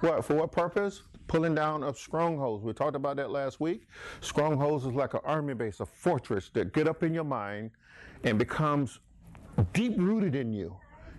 [0.00, 1.02] what for what purpose?
[1.26, 2.62] Pulling down of strongholds.
[2.62, 3.86] We talked about that last week.
[4.20, 7.70] Strongholds is like an army base, a fortress that get up in your mind
[8.24, 9.00] and becomes
[9.72, 10.76] deep rooted in you.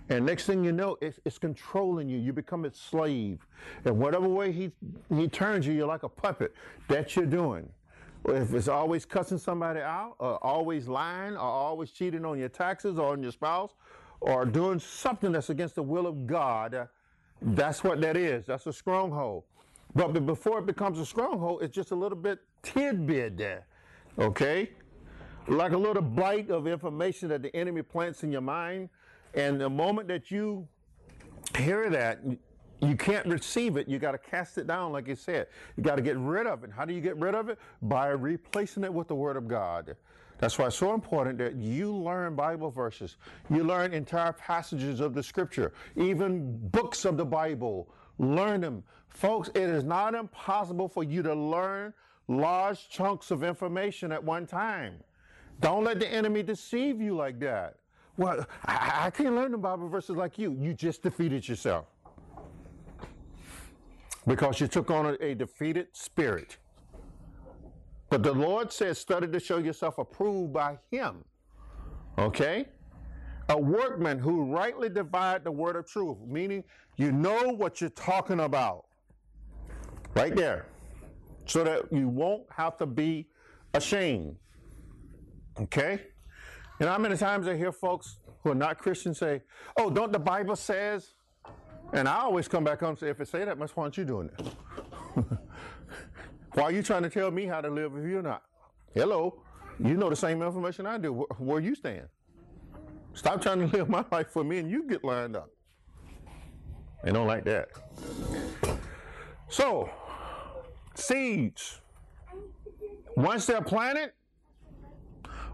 [0.09, 2.19] And next thing you know, it's, it's controlling you.
[2.19, 3.45] You become its slave.
[3.85, 4.71] And whatever way he,
[5.13, 6.53] he turns you, you're like a puppet.
[6.87, 7.67] That you're doing.
[8.27, 12.97] If it's always cussing somebody out, or always lying, or always cheating on your taxes
[12.97, 13.73] or on your spouse,
[14.21, 16.87] or doing something that's against the will of God,
[17.41, 18.45] that's what that is.
[18.45, 19.43] That's a stronghold.
[19.93, 23.65] But before it becomes a stronghold, it's just a little bit tidbit there.
[24.19, 24.71] Okay?
[25.47, 28.89] Like a little bite of information that the enemy plants in your mind.
[29.35, 30.67] And the moment that you
[31.57, 32.19] hear that,
[32.81, 33.87] you can't receive it.
[33.87, 35.47] You got to cast it down, like you said.
[35.75, 36.71] You got to get rid of it.
[36.71, 37.59] How do you get rid of it?
[37.81, 39.95] By replacing it with the Word of God.
[40.37, 43.17] That's why it's so important that you learn Bible verses.
[43.49, 47.89] You learn entire passages of the scripture, even books of the Bible.
[48.19, 48.83] Learn them.
[49.09, 51.93] Folks, it is not impossible for you to learn
[52.27, 54.95] large chunks of information at one time.
[55.61, 57.75] Don't let the enemy deceive you like that.
[58.17, 60.57] Well, I, I can't learn the Bible verses like you.
[60.59, 61.85] You just defeated yourself
[64.25, 66.57] because you took on a, a defeated spirit.
[68.09, 71.23] But the Lord says, study to show yourself approved by Him.
[72.17, 72.67] Okay?
[73.49, 76.63] A workman who rightly divide the word of truth, meaning
[76.97, 78.85] you know what you're talking about.
[80.13, 80.67] Right there.
[81.45, 83.27] So that you won't have to be
[83.73, 84.37] ashamed.
[85.59, 86.01] Okay?
[86.79, 89.41] You know how many times I hear folks who are not Christians say,
[89.77, 91.13] Oh, don't the Bible says?
[91.93, 93.97] And I always come back home and say, if it say that much, why aren't
[93.97, 94.47] you doing it?
[96.53, 98.41] why are you trying to tell me how to live if you're not?
[98.93, 99.41] Hello.
[99.79, 101.13] You know the same information I do.
[101.13, 102.07] Where, where you stand?
[103.13, 105.49] Stop trying to live my life for me and you get lined up.
[107.03, 107.69] They don't like that.
[109.47, 109.89] So,
[110.95, 111.79] seeds.
[113.15, 114.11] Once they're planted,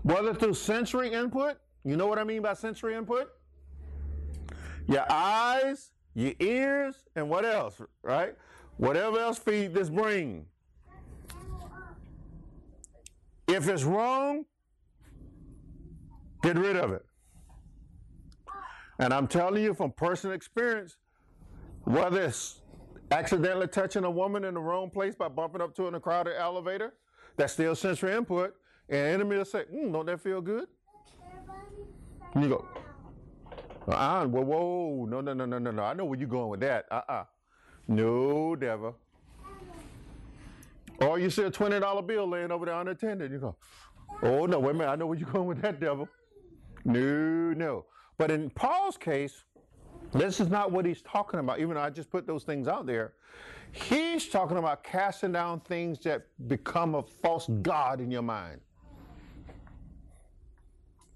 [0.03, 3.29] whether through sensory input, you know what I mean by sensory input?
[4.87, 8.35] Your eyes, your ears, and what else, right?
[8.77, 10.45] Whatever else feed this brain.
[13.47, 14.45] If it's wrong,
[16.41, 17.05] get rid of it.
[18.99, 20.97] And I'm telling you from personal experience,
[21.83, 22.61] whether it's
[23.11, 25.99] accidentally touching a woman in the wrong place by bumping up to her in a
[25.99, 26.93] crowded elevator,
[27.35, 28.55] that's still sensory input.
[28.91, 30.67] And enemy will say, mm, don't that feel good?
[32.33, 32.67] And you go,
[33.87, 35.83] uh-uh, whoa, whoa, no, no, no, no, no, no.
[35.83, 36.85] I know where you're going with that.
[36.91, 37.23] Uh-uh.
[37.87, 38.97] No, devil.
[40.99, 43.31] Or you see a $20 bill laying over there unattended.
[43.31, 43.55] You go,
[44.23, 44.91] oh, no, wait a minute.
[44.91, 46.09] I know where you're going with that, devil.
[46.83, 47.85] No, no.
[48.17, 49.45] But in Paul's case,
[50.13, 52.85] this is not what he's talking about, even though I just put those things out
[52.85, 53.13] there.
[53.71, 58.59] He's talking about casting down things that become a false God in your mind.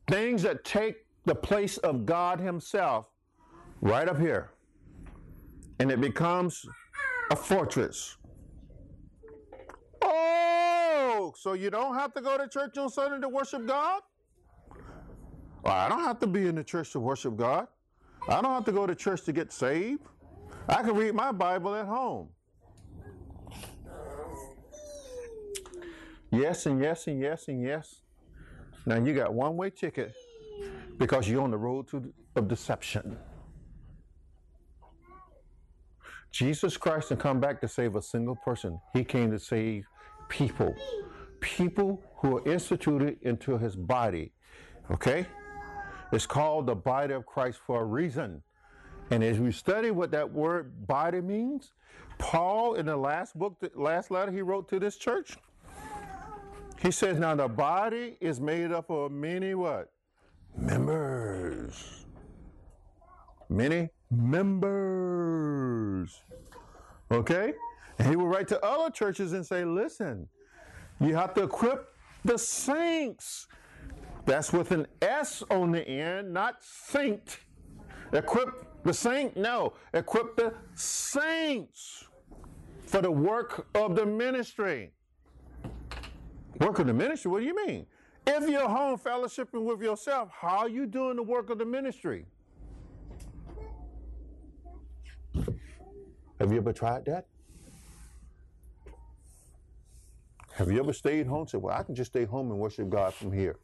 [0.08, 3.10] Things that take the place of God Himself
[3.82, 4.52] right up here.
[5.80, 6.65] And it becomes
[7.32, 8.18] a fortress.
[10.02, 14.02] Oh, so you don't have to go to church on Sunday to worship God?
[15.63, 17.68] Well, I don't have to be in the church to worship God.
[18.28, 20.02] I don't have to go to church to get saved.
[20.68, 22.30] I can read my Bible at home.
[26.32, 28.02] Yes, and yes, and yes, and yes.
[28.86, 30.13] Now you got one way ticket
[30.98, 33.17] because you're on the road to of deception.
[36.32, 38.80] Jesus Christ didn't come back to save a single person.
[38.93, 39.86] He came to save
[40.28, 40.76] people.
[41.39, 44.34] People who are instituted into his body.
[44.91, 45.26] Okay?
[46.12, 48.43] It's called the body of Christ for a reason.
[49.12, 51.71] And as we study what that word body means,
[52.17, 55.38] Paul in the last book, the last letter he wrote to this church,
[56.80, 59.92] he says, now the body is made up of many what?
[60.58, 62.06] Members.
[63.50, 66.22] Many members.
[67.12, 67.54] Okay?
[67.98, 70.28] And he will write to other churches and say, listen,
[71.00, 71.90] you have to equip
[72.24, 73.48] the saints.
[74.26, 77.40] That's with an S on the end, not saint.
[78.12, 79.38] Equip the saint?
[79.38, 79.74] No.
[79.94, 82.06] Equip the saints
[82.86, 84.92] for the work of the ministry.
[86.60, 87.32] Work of the ministry?
[87.32, 87.86] What do you mean?
[88.28, 92.26] If you're home fellowshipping with yourself, how are you doing the work of the ministry?
[96.39, 97.28] Have you ever tried that?
[100.53, 102.89] Have you ever stayed home and said, Well, I can just stay home and worship
[102.89, 103.58] God from here?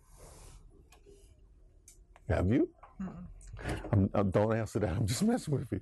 [2.27, 2.69] Have you?
[3.91, 4.91] I'm, I don't answer that.
[4.91, 5.81] I'm just messing with you.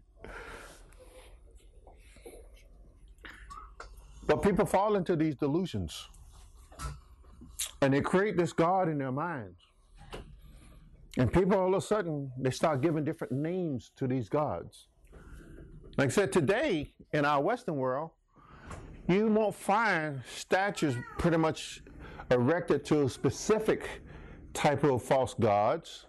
[4.28, 6.08] But people fall into these delusions
[7.82, 9.60] and they create this God in their minds.
[11.18, 14.88] And people all of a sudden, they start giving different names to these gods.
[15.98, 18.12] Like I said, today in our Western world,
[19.08, 21.82] you won't find statues pretty much
[22.32, 23.90] erected to a specific
[24.54, 26.06] type of false gods,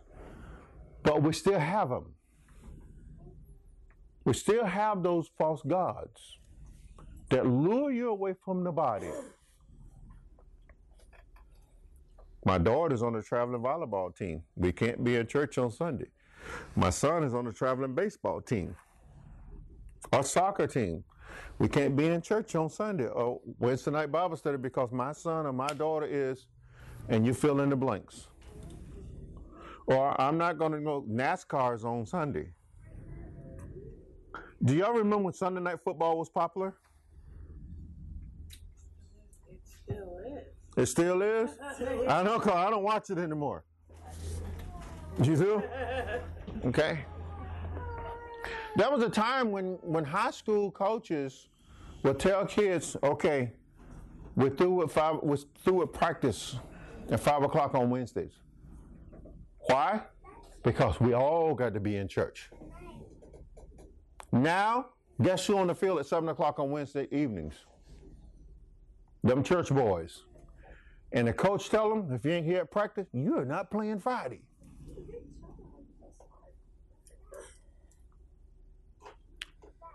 [1.03, 2.15] but we still have them.
[4.25, 6.39] We still have those false gods
[7.31, 9.11] that lure you away from the body.
[12.45, 14.43] My daughter's on the traveling volleyball team.
[14.57, 16.07] We can't be in church on Sunday.
[16.75, 18.75] My son is on the traveling baseball team.
[20.13, 21.05] Our soccer team.
[21.59, 25.47] We can't be in church on Sunday or Wednesday night Bible study because my son
[25.47, 26.47] or my daughter is
[27.09, 28.29] and you fill in the blanks.
[29.87, 32.53] Or I'm not going to go NASCAR's on Sunday.
[34.63, 36.75] Do y'all remember when Sunday night football was popular?
[39.51, 40.60] It still is.
[40.77, 41.51] It still is?
[42.09, 43.65] I know, cause I don't watch it anymore.
[45.23, 45.63] You do?
[46.67, 47.05] Okay.
[48.77, 51.49] That was a time when, when high school coaches
[52.03, 53.53] would tell kids, okay,
[54.37, 56.57] we're through with five we're through with practice
[57.11, 58.33] at five o'clock on Wednesdays.
[59.69, 60.01] Why?
[60.63, 62.51] Because we all got to be in church.
[64.33, 64.87] Now,
[65.21, 67.55] guess who on the field at seven o'clock on Wednesday evenings?
[69.23, 70.23] Them church boys.
[71.13, 74.43] And the coach tell them, if you ain't here at practice, you're not playing Friday.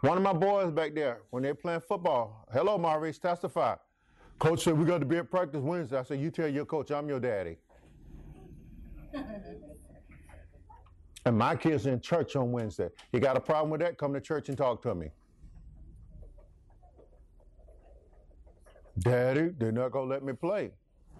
[0.02, 3.76] One of my boys back there, when they're playing football, hello, Maurice, testify.
[4.38, 5.98] Coach said we got to be at practice Wednesday.
[5.98, 7.58] I said, you tell your coach I'm your daddy.
[11.26, 12.90] and my kids in church on Wednesday.
[13.14, 13.98] You got a problem with that?
[13.98, 15.08] Come to church and talk to me.
[19.00, 20.72] Daddy, they're not gonna let me play.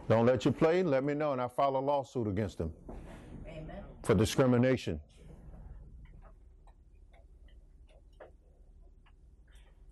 [0.08, 2.72] Don't let you play, let me know, and I file a lawsuit against them.
[3.48, 3.84] Amen.
[4.04, 5.00] For discrimination.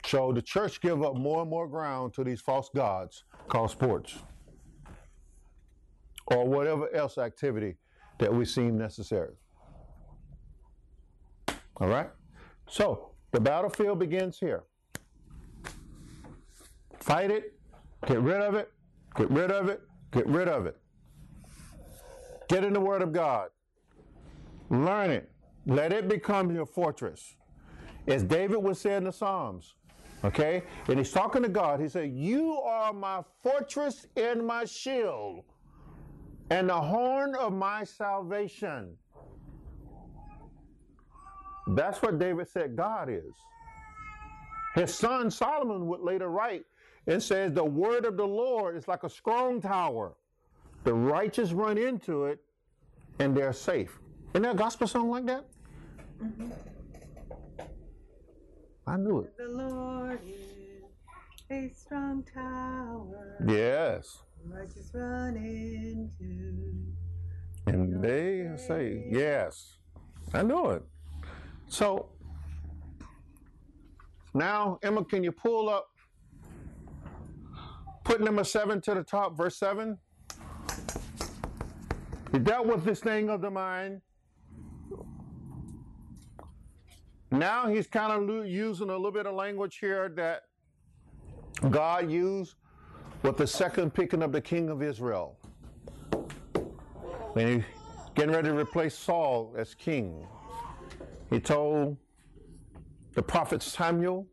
[0.05, 4.15] So the church give up more and more ground to these false gods called sports.
[6.27, 7.77] Or whatever else activity
[8.19, 9.33] that we seem necessary.
[11.77, 12.09] All right?
[12.67, 14.63] So the battlefield begins here.
[16.99, 17.53] Fight it,
[18.07, 18.71] get rid of it,
[19.15, 19.81] get rid of it,
[20.13, 20.77] get rid of it.
[22.49, 23.49] Get in the Word of God.
[24.69, 25.29] Learn it.
[25.65, 27.35] Let it become your fortress.
[28.07, 29.75] As David would say in the Psalms,
[30.23, 30.63] okay?
[30.87, 31.79] And he's talking to God.
[31.79, 35.43] He said, You are my fortress and my shield
[36.49, 38.95] and the horn of my salvation.
[41.67, 43.33] That's what David said God is.
[44.75, 46.65] His son Solomon would later write
[47.07, 50.13] and says, The word of the Lord is like a strong tower.
[50.83, 52.39] The righteous run into it
[53.19, 53.99] and they're safe.
[54.33, 55.45] Isn't there a gospel song like that?
[56.21, 56.49] Mm-hmm.
[58.85, 59.37] I knew it.
[59.37, 60.83] The Lord is
[61.49, 63.37] a strong tower.
[63.47, 64.19] Yes.
[64.45, 66.63] Righteous run into.
[67.65, 69.77] And they say, Yes.
[70.33, 70.83] I know it.
[71.67, 72.09] So
[74.33, 75.87] now, Emma, can you pull up,
[78.03, 79.97] put number seven to the top, verse seven?
[82.31, 84.01] He dealt with this thing of the mind.
[87.31, 90.43] Now he's kind of using a little bit of language here that
[91.69, 92.55] God used
[93.23, 95.37] with the second picking of the king of Israel.
[97.33, 97.65] When he
[98.15, 100.27] getting ready to replace Saul as king,
[101.29, 101.97] he told
[103.13, 104.27] the prophet Samuel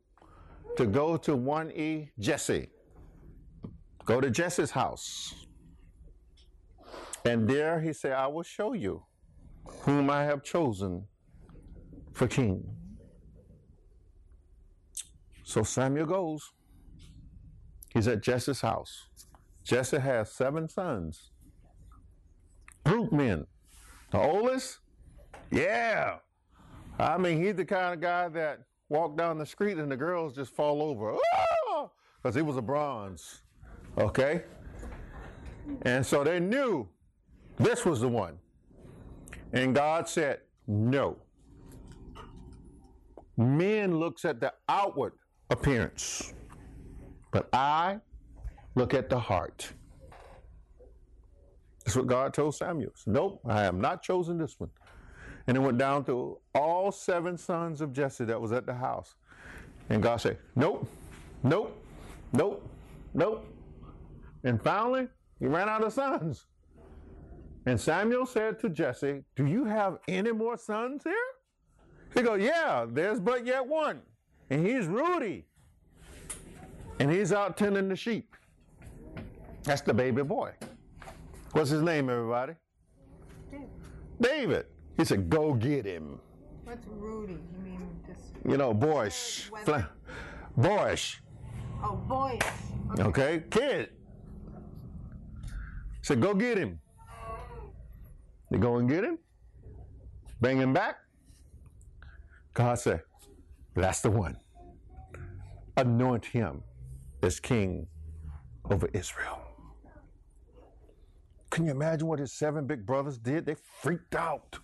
[0.76, 2.68] to go to 1E Jesse.
[4.10, 5.46] Go to Jesse's house.
[7.24, 9.04] And there he said, I will show you
[9.82, 11.04] whom I have chosen
[12.12, 12.68] for king.
[15.44, 16.50] So Samuel goes.
[17.94, 19.06] He's at Jesse's house.
[19.62, 21.30] Jesse has seven sons,
[22.82, 23.46] brute men.
[24.10, 24.80] The oldest,
[25.52, 26.16] yeah.
[26.98, 28.58] I mean, he's the kind of guy that
[28.88, 31.14] walk down the street and the girls just fall over.
[31.14, 31.92] Oh!
[32.20, 33.42] Because he was a bronze.
[33.98, 34.42] Okay?
[35.82, 36.88] And so they knew
[37.58, 38.38] this was the one.
[39.52, 41.16] And God said, no.
[43.36, 45.14] Men looks at the outward
[45.50, 46.34] appearance,
[47.32, 47.98] but I
[48.74, 49.72] look at the heart.
[51.84, 52.92] That's what God told Samuel.
[53.06, 54.70] Nope, I have not chosen this one.
[55.46, 59.14] And it went down to all seven sons of Jesse that was at the house.
[59.88, 60.88] And God said, Nope,
[61.42, 61.82] nope,
[62.32, 62.68] nope,
[63.14, 63.49] nope.
[64.44, 66.46] And finally, he ran out of sons.
[67.66, 71.14] And Samuel said to Jesse, Do you have any more sons here?
[72.14, 74.00] He goes, Yeah, there's but yet one.
[74.48, 75.46] And he's Rudy.
[76.98, 78.34] And he's out tending the sheep.
[79.62, 80.52] That's the baby boy.
[81.52, 82.54] What's his name, everybody?
[83.50, 83.68] David.
[84.20, 84.66] David.
[84.96, 86.18] He said, Go get him.
[86.64, 87.34] What's Rudy?
[87.34, 88.32] You mean just.
[88.48, 89.50] You know, boyish.
[90.56, 91.22] Boyish.
[91.82, 92.42] Oh, boyish.
[92.92, 93.02] Okay.
[93.02, 93.44] Okay?
[93.50, 93.90] Kid.
[96.02, 96.80] Said, Go get him.
[98.50, 99.18] They go and get him,
[100.40, 100.96] bring him back.
[102.54, 103.02] God said,
[103.74, 104.36] That's the one.
[105.76, 106.62] Anoint him
[107.22, 107.86] as king
[108.70, 109.40] over Israel.
[111.50, 113.46] Can you imagine what his seven big brothers did?
[113.46, 114.58] They freaked out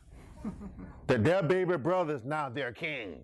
[1.07, 3.22] that their baby brother is now their king,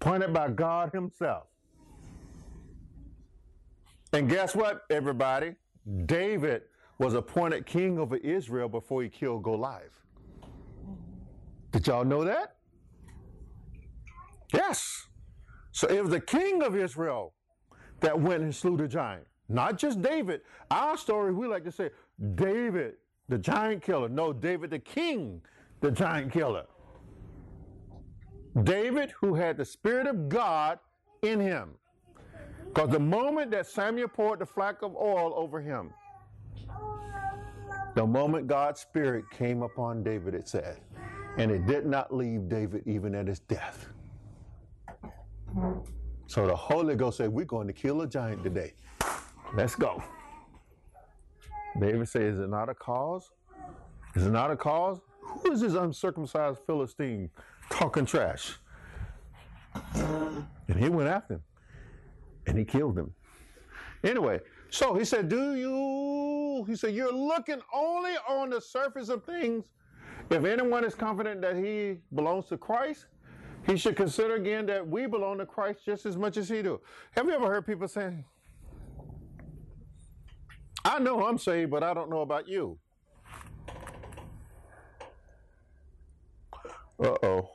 [0.00, 1.44] appointed by God Himself.
[4.12, 5.54] And guess what, everybody?
[6.06, 6.62] David
[6.98, 10.04] was appointed king over Israel before he killed Goliath.
[11.72, 12.56] Did y'all know that?
[14.52, 15.06] Yes.
[15.72, 17.34] So it was the king of Israel
[18.00, 19.26] that went and slew the giant.
[19.48, 20.42] Not just David.
[20.70, 21.90] Our story, we like to say,
[22.34, 22.94] David,
[23.28, 24.08] the giant killer.
[24.08, 25.40] No, David, the king,
[25.80, 26.66] the giant killer.
[28.62, 30.78] David, who had the Spirit of God
[31.22, 31.70] in him.
[32.68, 35.92] Because the moment that Samuel poured the flack of oil over him,
[37.94, 40.80] the moment God's Spirit came upon David, it said,
[41.38, 43.88] and it did not leave David even at his death.
[46.26, 48.74] So the Holy Ghost said, We're going to kill a giant today.
[49.54, 50.02] Let's go.
[51.80, 53.30] David said, Is it not a cause?
[54.14, 55.00] Is it not a cause?
[55.22, 57.30] Who is this uncircumcised Philistine
[57.70, 58.58] talking trash?
[59.94, 61.42] And he went after him
[62.48, 63.12] and he killed him.
[64.02, 64.40] Anyway,
[64.70, 66.64] so he said, Do you?
[66.66, 69.64] He said, You're looking only on the surface of things.
[70.30, 73.06] If anyone is confident that he belongs to Christ,
[73.66, 76.80] he should consider again that we belong to Christ just as much as he do.
[77.12, 78.24] Have you ever heard people say,
[80.84, 82.78] I know I'm saved, but I don't know about you?
[87.02, 87.48] Uh-oh.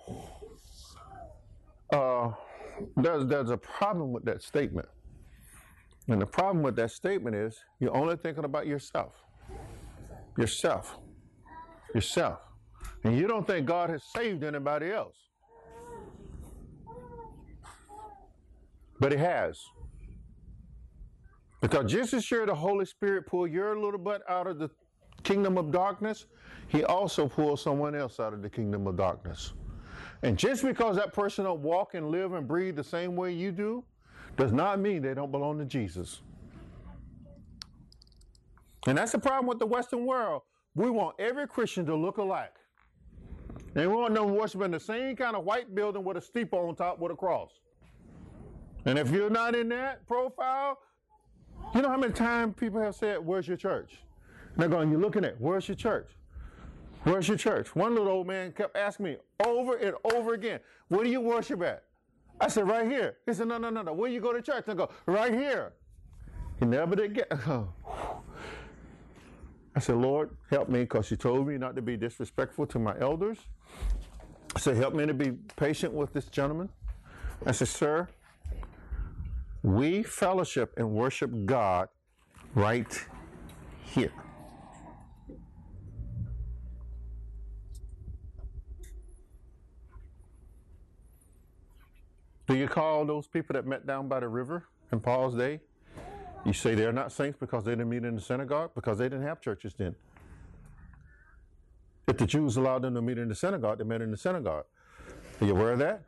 [1.91, 2.31] Uh,
[2.97, 4.87] there's, there's a problem with that statement.
[6.07, 9.15] And the problem with that statement is you're only thinking about yourself.
[10.37, 10.97] Yourself.
[11.93, 12.39] Yourself.
[13.03, 15.15] And you don't think God has saved anybody else.
[18.99, 19.61] But He has.
[21.61, 24.69] Because just as sure the Holy Spirit pulled your little butt out of the
[25.23, 26.25] kingdom of darkness,
[26.67, 29.53] He also pulled someone else out of the kingdom of darkness.
[30.23, 33.51] And just because that person don't walk and live and breathe the same way you
[33.51, 33.83] do,
[34.37, 36.21] does not mean they don't belong to Jesus.
[38.87, 40.41] And that's the problem with the Western world.
[40.75, 42.55] We want every Christian to look alike.
[43.75, 46.75] And we want them worshiping the same kind of white building with a steeple on
[46.75, 47.51] top with a cross.
[48.85, 50.79] And if you're not in that profile,
[51.75, 53.99] you know how many times people have said, Where's your church?
[54.53, 56.11] And they're going, You're looking at, Where's your church?
[57.03, 57.75] Where's your church?
[57.75, 61.61] One little old man kept asking me over and over again, Where do you worship
[61.61, 61.83] at?
[62.39, 63.17] I said, Right here.
[63.25, 63.93] He said, No, no, no, no.
[63.93, 64.63] Where do you go to church?
[64.67, 65.73] I go, Right here.
[66.59, 67.31] He never did get.
[69.75, 72.97] I said, Lord, help me, because you told me not to be disrespectful to my
[72.99, 73.39] elders.
[74.55, 76.69] I said, Help me to be patient with this gentleman.
[77.45, 78.07] I said, Sir,
[79.61, 81.89] we fellowship and worship God
[82.55, 83.05] right
[83.83, 84.13] here.
[92.47, 95.61] Do you call those people that met down by the river in Paul's day?
[96.45, 98.71] You say they're not saints because they didn't meet in the synagogue?
[98.75, 99.95] Because they didn't have churches then.
[102.07, 104.65] If the Jews allowed them to meet in the synagogue, they met in the synagogue.
[105.39, 106.03] Are you aware of that?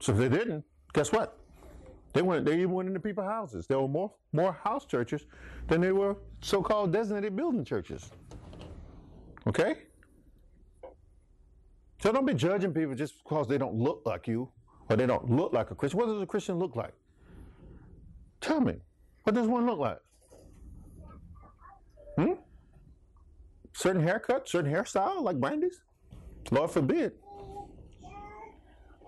[0.00, 1.38] So if they didn't, guess what?
[2.12, 2.44] They went.
[2.44, 3.66] They even went into people's houses.
[3.66, 5.26] There were more more house churches
[5.68, 8.10] than there were so-called designated building churches.
[9.46, 9.76] Okay.
[12.00, 14.48] So don't be judging people just because they don't look like you
[14.88, 16.00] or they don't look like a Christian.
[16.00, 16.92] What does a Christian look like?
[18.40, 18.74] Tell me.
[19.22, 19.98] What does one look like?
[22.16, 22.32] Hmm?
[23.72, 25.80] Certain haircut, certain hairstyle, like Brandy's?
[26.50, 27.12] Lord forbid.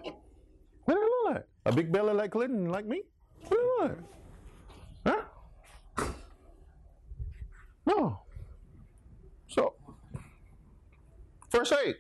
[0.03, 1.47] What do it look like?
[1.67, 3.03] A big belly like Clinton, like me?
[3.43, 3.99] What do it look
[5.05, 5.25] like?
[5.99, 6.13] Huh?
[7.87, 8.21] No.
[9.49, 9.75] So,
[11.51, 11.97] verse 8.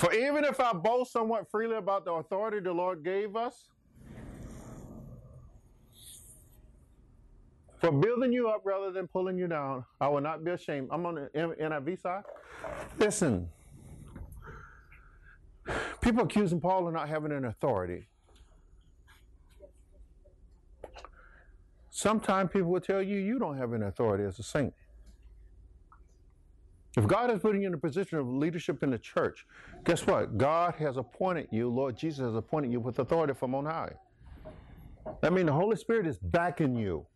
[0.00, 3.68] For even if I boast somewhat freely about the authority the Lord gave us,
[7.76, 10.88] for building you up rather than pulling you down, I will not be ashamed.
[10.90, 12.22] I'm on the NIV side.
[12.98, 13.50] Listen,
[16.00, 18.08] people accusing Paul of not having an authority.
[21.90, 24.72] Sometimes people will tell you you don't have an authority as a saint.
[26.96, 29.46] If God is putting you in a position of leadership in the church,
[29.84, 30.36] guess what?
[30.36, 33.92] God has appointed you, Lord Jesus has appointed you with authority from on high.
[35.20, 37.06] That means the Holy Spirit is backing you.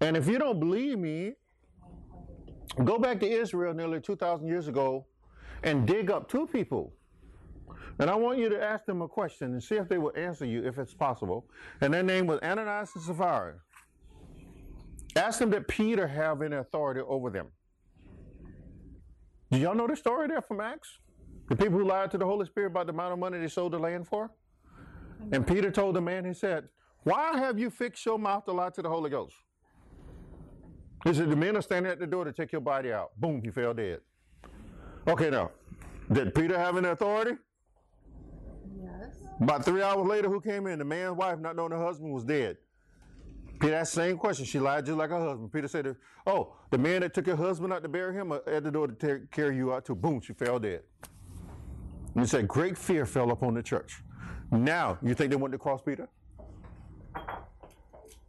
[0.00, 1.34] And if you don't believe me,
[2.84, 5.06] go back to Israel nearly 2,000 years ago
[5.62, 6.92] and dig up two people.
[8.00, 10.44] And I want you to ask them a question and see if they will answer
[10.44, 11.46] you if it's possible.
[11.80, 13.54] And their name was Ananias and Sapphira.
[15.16, 17.48] Ask them that Peter have any authority over them.
[19.50, 20.98] Do y'all know the story there from Acts?
[21.48, 23.72] The people who lied to the Holy Spirit about the amount of money they sold
[23.72, 24.30] the land for?
[25.32, 26.68] And Peter told the man, he said,
[27.04, 29.34] Why have you fixed your mouth to lie to the Holy Ghost?
[31.04, 33.18] He said, The men are standing at the door to take your body out.
[33.18, 34.00] Boom, he fell dead.
[35.06, 35.50] Okay, now,
[36.12, 37.32] did Peter have any authority?
[38.78, 39.16] Yes.
[39.40, 40.78] About three hours later, who came in?
[40.78, 42.58] The man's wife, not knowing her husband was dead.
[43.58, 44.44] Peter asked the same question.
[44.44, 45.52] She lied just like her husband.
[45.52, 45.96] Peter said,
[46.26, 48.86] Oh, the man that took your husband out to bury him uh, at the door
[48.86, 50.82] to take, carry you out to, boom, she fell dead.
[52.14, 54.02] And he said, Great fear fell upon the church.
[54.50, 56.08] Now, you think they went to cross Peter?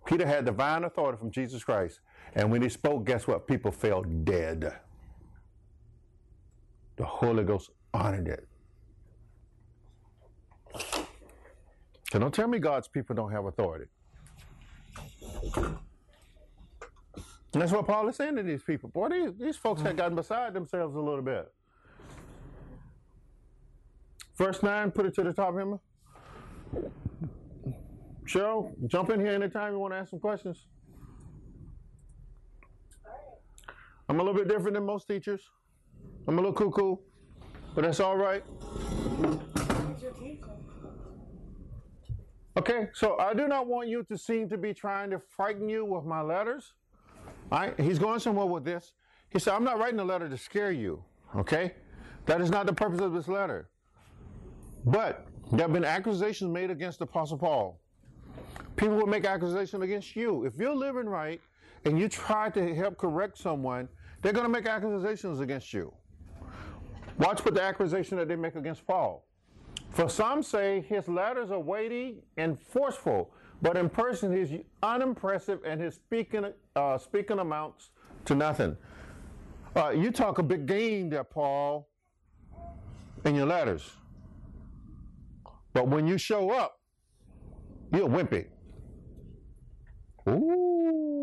[0.06, 2.00] Peter had divine authority from Jesus Christ.
[2.34, 3.48] And when he spoke, guess what?
[3.48, 4.74] People fell dead.
[6.96, 8.48] The Holy Ghost honored it.
[12.12, 13.86] So don't tell me God's people don't have authority.
[17.52, 18.90] That's what Paul is saying to these people.
[18.90, 21.52] Boy, these, these folks had gotten beside themselves a little bit.
[24.38, 25.80] Verse 9, put it to the top, Emma.
[28.26, 30.68] Cheryl, jump in here anytime you want to ask some questions.
[34.08, 35.42] I'm a little bit different than most teachers.
[36.28, 36.96] I'm a little cuckoo,
[37.76, 38.44] but that's all right.
[42.60, 45.86] Okay, so I do not want you to seem to be trying to frighten you
[45.86, 46.74] with my letters.
[47.54, 48.92] All right, he's going somewhere with this.
[49.30, 51.02] He said, I'm not writing a letter to scare you.
[51.38, 51.76] Okay,
[52.26, 53.70] that is not the purpose of this letter.
[54.84, 57.80] But there have been accusations made against Apostle Paul.
[58.76, 60.44] People will make accusations against you.
[60.44, 61.40] If you're living right
[61.86, 63.88] and you try to help correct someone,
[64.22, 65.94] they're going to make accusations against you.
[67.20, 69.29] Watch what the accusation that they make against Paul.
[69.90, 73.32] For some say his letters are weighty and forceful,
[73.62, 77.90] but in person he's unimpressive and his speaking uh, speaking amounts
[78.26, 78.78] to nothing.
[79.76, 81.88] Uh, you talk a big game there, Paul,
[83.26, 83.92] in your letters.
[85.74, 86.80] But when you show up,
[87.94, 88.48] you're wimpy.
[90.28, 91.19] Ooh.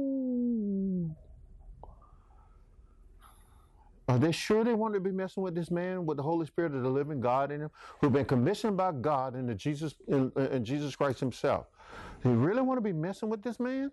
[4.08, 6.74] Are they sure they want to be messing with this man with the Holy Spirit
[6.74, 10.64] of the living God in him, who've been commissioned by God into Jesus in, in
[10.64, 11.66] Jesus Christ Himself?
[12.22, 13.90] Do you really want to be messing with this man?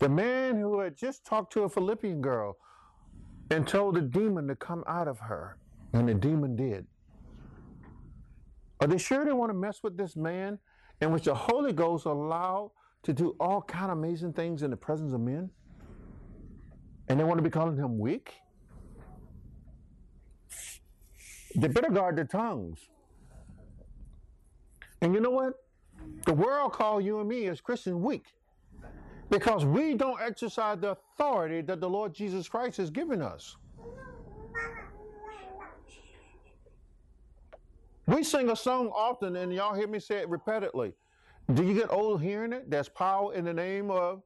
[0.00, 2.58] The man who had just talked to a Philippian girl
[3.50, 5.56] and told the demon to come out of her,
[5.92, 6.86] and the demon did.
[8.80, 10.58] Are they sure they want to mess with this man
[11.00, 12.72] in which the Holy Ghost allowed
[13.04, 15.50] to do all kind of amazing things in the presence of men?
[17.08, 18.32] And they want to be calling him weak?
[21.56, 22.78] They better guard their tongues.
[25.00, 25.54] And you know what?
[26.24, 28.34] The world call you and me as Christians weak
[29.30, 33.56] because we don't exercise the authority that the Lord Jesus Christ has given us.
[38.06, 40.92] We sing a song often, and y'all hear me say it repeatedly.
[41.52, 42.70] Do you get old hearing it?
[42.70, 44.22] There's power in the name of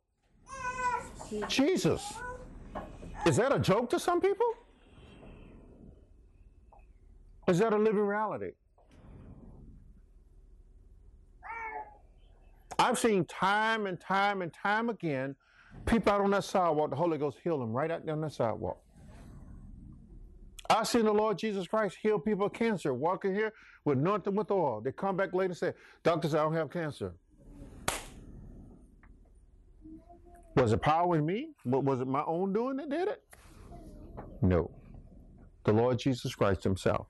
[1.49, 2.15] Jesus.
[3.27, 4.47] Is that a joke to some people?
[7.47, 8.53] Is that a living reality?
[12.79, 15.35] I've seen time and time and time again
[15.87, 18.33] people out on that sidewalk, the Holy Ghost heal them right out there on that
[18.33, 18.79] sidewalk.
[20.71, 23.53] I've seen the Lord Jesus Christ heal people of cancer, walking here
[23.85, 24.83] with anointing with oil.
[24.83, 27.13] They come back later and say, Doctor I don't have cancer.
[30.59, 31.51] Was it power in me?
[31.65, 33.23] Was it my own doing that did it?
[34.43, 34.73] No.
[35.63, 37.07] The Lord Jesus Christ Himself,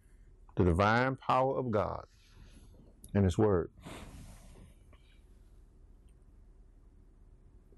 [0.57, 2.05] the divine power of God
[3.15, 3.71] and His Word.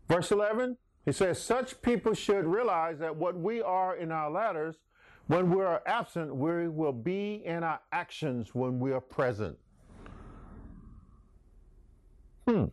[0.08, 4.74] Verse 11, he says, Such people should realize that what we are in our letters,
[5.28, 9.56] when we are absent, we will be in our actions when we are present.
[12.48, 12.64] Hmm.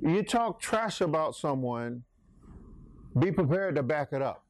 [0.00, 2.04] You talk trash about someone,
[3.18, 4.44] be prepared to back it up.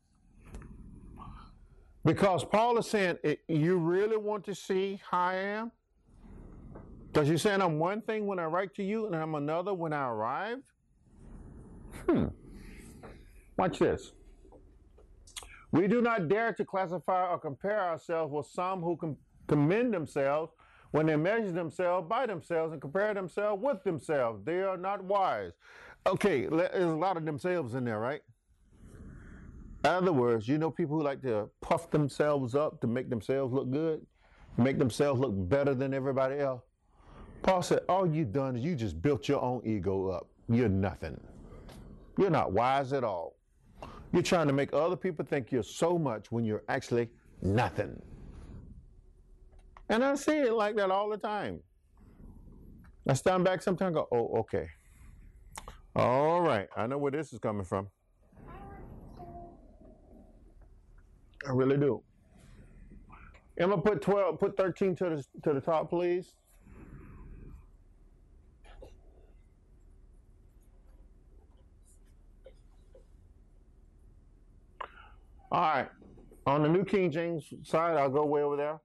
[2.05, 3.18] Because Paul is saying,
[3.49, 5.72] You really want to see how I am?
[7.12, 9.93] Because you're saying I'm one thing when I write to you and I'm another when
[9.93, 10.59] I arrive?
[12.09, 12.26] Hmm.
[13.57, 14.12] Watch this.
[15.72, 19.16] We do not dare to classify or compare ourselves with some who com-
[19.47, 20.53] commend themselves
[20.91, 24.45] when they measure themselves by themselves and compare themselves with themselves.
[24.45, 25.53] They are not wise.
[26.07, 28.20] Okay, there's a lot of themselves in there, right?
[29.84, 33.53] In other words, you know people who like to puff themselves up to make themselves
[33.53, 34.05] look good,
[34.57, 36.62] make themselves look better than everybody else.
[37.43, 40.28] Paul said, All you've done is you just built your own ego up.
[40.49, 41.20] You're nothing.
[42.18, 43.36] You're not wise at all.
[44.12, 47.11] You're trying to make other people think you're so much when you're actually
[47.43, 48.01] nothing.
[49.89, 51.61] And I see it like that all the time.
[53.09, 54.68] I stand back sometimes go, Oh, okay.
[55.97, 56.68] All right.
[56.76, 57.89] I know where this is coming from.
[61.47, 62.03] I really do.
[63.59, 66.34] Emma, put 12, put 13 to the, to the top, please.
[75.51, 75.89] All right.
[76.47, 78.78] On the New King James side, I'll go way over there.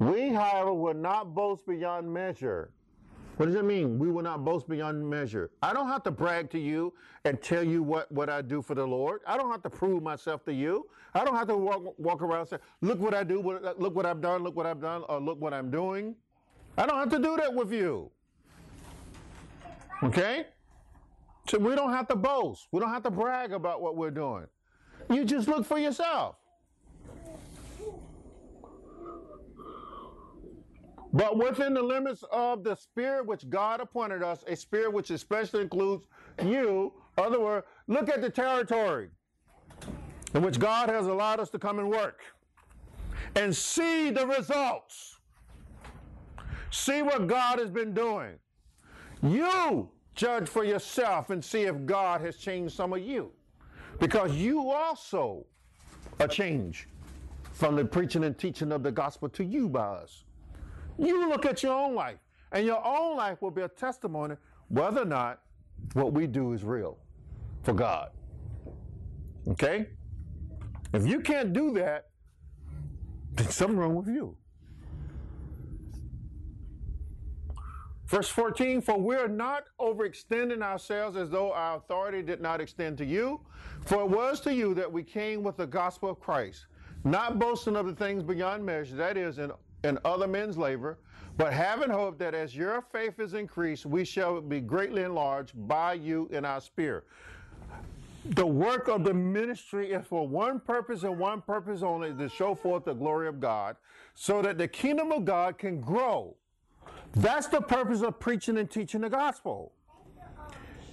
[0.00, 2.70] We, however, will not boast beyond measure.
[3.36, 3.98] What does that mean?
[3.98, 5.50] We will not boast beyond measure.
[5.62, 6.94] I don't have to brag to you
[7.24, 9.20] and tell you what, what I do for the Lord.
[9.26, 10.86] I don't have to prove myself to you.
[11.14, 13.40] I don't have to walk, walk around and say, look what I do,
[13.78, 16.14] look what I've done, look what I've done, or look what I'm doing.
[16.78, 18.10] I don't have to do that with you.
[20.02, 20.46] Okay?
[21.48, 22.68] So we don't have to boast.
[22.72, 24.46] We don't have to brag about what we're doing.
[25.10, 26.36] You just look for yourself.
[31.12, 35.62] But within the limits of the spirit which God appointed us, a spirit which especially
[35.62, 36.06] includes
[36.42, 39.08] you, other words, look at the territory
[40.34, 42.20] in which God has allowed us to come and work
[43.34, 45.18] and see the results.
[46.70, 48.34] See what God has been doing.
[49.22, 53.32] You judge for yourself and see if God has changed some of you.
[53.98, 55.44] Because you also
[56.20, 56.86] are changed
[57.52, 60.24] from the preaching and teaching of the gospel to you by us.
[60.98, 62.18] You look at your own life,
[62.52, 64.36] and your own life will be a testimony
[64.68, 65.40] whether or not
[65.94, 66.98] what we do is real
[67.62, 68.10] for God.
[69.48, 69.88] Okay?
[70.92, 72.08] If you can't do that,
[73.34, 74.36] then something wrong with you.
[78.06, 83.04] Verse 14, for we're not overextending ourselves as though our authority did not extend to
[83.04, 83.40] you.
[83.82, 86.66] For it was to you that we came with the gospel of Christ,
[87.04, 89.52] not boasting of the things beyond measure, that is, in,
[89.84, 90.98] in other men's labor,
[91.36, 95.94] but having hope that as your faith is increased, we shall be greatly enlarged by
[95.94, 97.04] you in our spirit.
[98.24, 102.54] The work of the ministry is for one purpose and one purpose only to show
[102.54, 103.76] forth the glory of God,
[104.14, 106.36] so that the kingdom of God can grow
[107.14, 109.72] that's the purpose of preaching and teaching the gospel.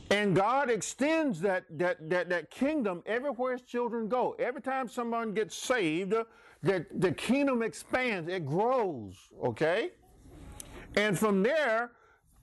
[0.09, 4.35] And God extends that, that, that, that kingdom everywhere his children go.
[4.39, 6.13] Every time someone gets saved,
[6.64, 9.91] the, the kingdom expands, it grows, okay?
[10.95, 11.91] And from there,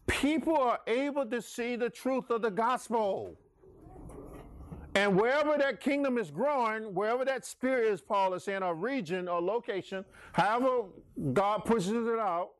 [0.07, 3.37] people are able to see the truth of the gospel.
[4.95, 9.29] And wherever that kingdom is growing, wherever that spirit is, Paul is saying, a region
[9.29, 10.85] or location, however
[11.33, 12.51] God pushes it out,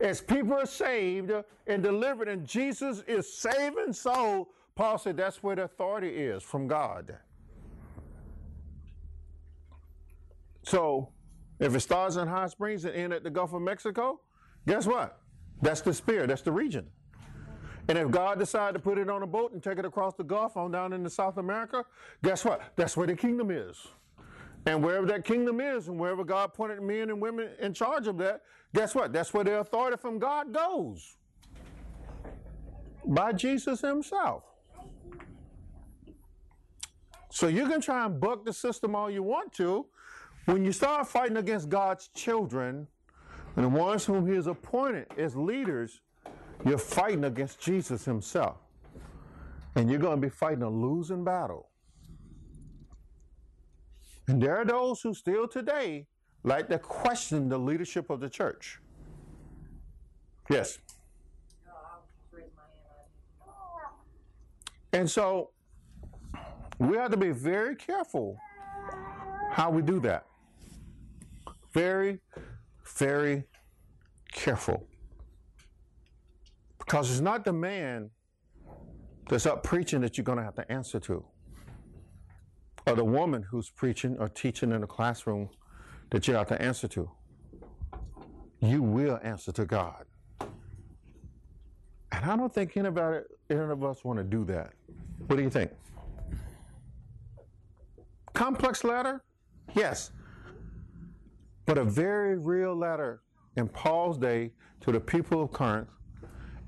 [0.00, 1.30] as people are saved
[1.66, 6.66] and delivered, and Jesus is saving souls, Paul said that's where the authority is from
[6.66, 7.16] God.
[10.70, 11.08] So,
[11.58, 14.20] if it starts in Hot Springs and ends at the Gulf of Mexico,
[14.68, 15.18] guess what?
[15.60, 16.86] That's the spirit, that's the region.
[17.88, 20.22] And if God decided to put it on a boat and take it across the
[20.22, 21.84] Gulf on down into South America,
[22.22, 22.62] guess what?
[22.76, 23.84] That's where the kingdom is.
[24.64, 28.16] And wherever that kingdom is, and wherever God pointed men and women in charge of
[28.18, 28.42] that,
[28.72, 29.12] guess what?
[29.12, 31.16] That's where the authority from God goes.
[33.04, 34.44] By Jesus Himself.
[37.32, 39.86] So you can try and buck the system all you want to.
[40.46, 42.86] When you start fighting against God's children
[43.56, 46.00] and the ones whom He has appointed as leaders,
[46.64, 48.56] you're fighting against Jesus Himself.
[49.76, 51.68] And you're going to be fighting a losing battle.
[54.26, 56.06] And there are those who still today
[56.42, 58.80] like to question the leadership of the church.
[60.48, 60.78] Yes.
[64.92, 65.50] And so
[66.78, 68.36] we have to be very careful
[69.50, 70.26] how we do that.
[71.72, 72.20] Very,
[72.96, 73.44] very
[74.32, 74.86] careful.
[76.78, 78.10] Because it's not the man
[79.28, 81.24] that's up preaching that you're going to have to answer to
[82.86, 85.48] or the woman who's preaching or teaching in the classroom
[86.10, 87.10] that you have to answer to.
[88.60, 90.04] You will answer to God.
[92.12, 94.72] And I don't think anybody, any of us want to do that.
[95.26, 95.70] What do you think?
[98.34, 99.22] Complex letter?
[99.74, 100.10] Yes.
[101.70, 103.22] But a very real letter
[103.54, 104.50] in Paul's day
[104.80, 105.86] to the people of Corinth,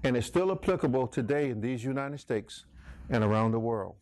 [0.04, 2.66] and it's still applicable today in these United States
[3.10, 3.96] and around the world.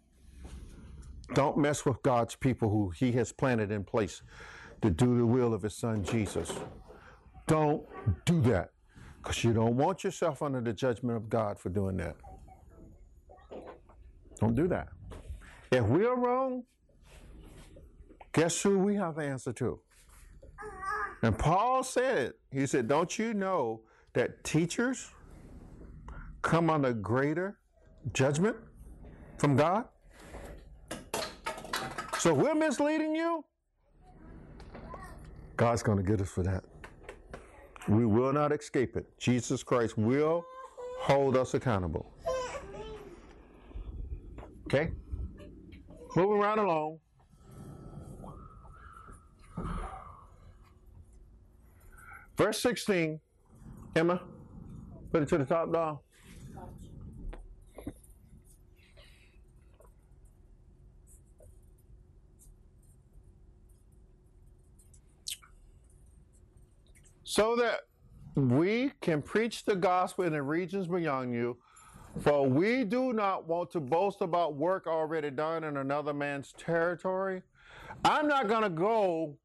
[1.33, 4.21] Don't mess with God's people who He has planted in place
[4.83, 6.53] to do the will of His Son Jesus.
[7.47, 7.83] Don't
[8.27, 8.69] do that.
[9.23, 12.17] Because you don't want yourself under the judgment of God for doing that.
[14.39, 14.89] Don't do that.
[15.73, 16.65] If we are wrong,
[18.35, 19.81] guess who we have to answer to?
[21.23, 22.39] And Paul said it.
[22.51, 23.83] He said, Don't you know
[24.15, 25.11] that teachers
[26.43, 27.59] come under greater
[28.13, 28.57] judgment
[29.39, 29.85] from God?
[32.19, 33.45] So we're misleading you,
[35.57, 36.65] God's going to get us for that.
[37.89, 39.07] We will not escape it.
[39.19, 40.45] Jesus Christ will
[40.99, 42.13] hold us accountable.
[44.67, 44.93] Okay?
[46.15, 46.99] Moving right along.
[52.41, 53.21] Verse 16,
[53.95, 54.19] Emma,
[55.13, 56.03] put it to the top, doll.
[67.25, 67.81] So that
[68.35, 71.59] we can preach the gospel in the regions beyond you,
[72.23, 77.43] for we do not want to boast about work already done in another man's territory.
[78.03, 79.37] I'm not going to go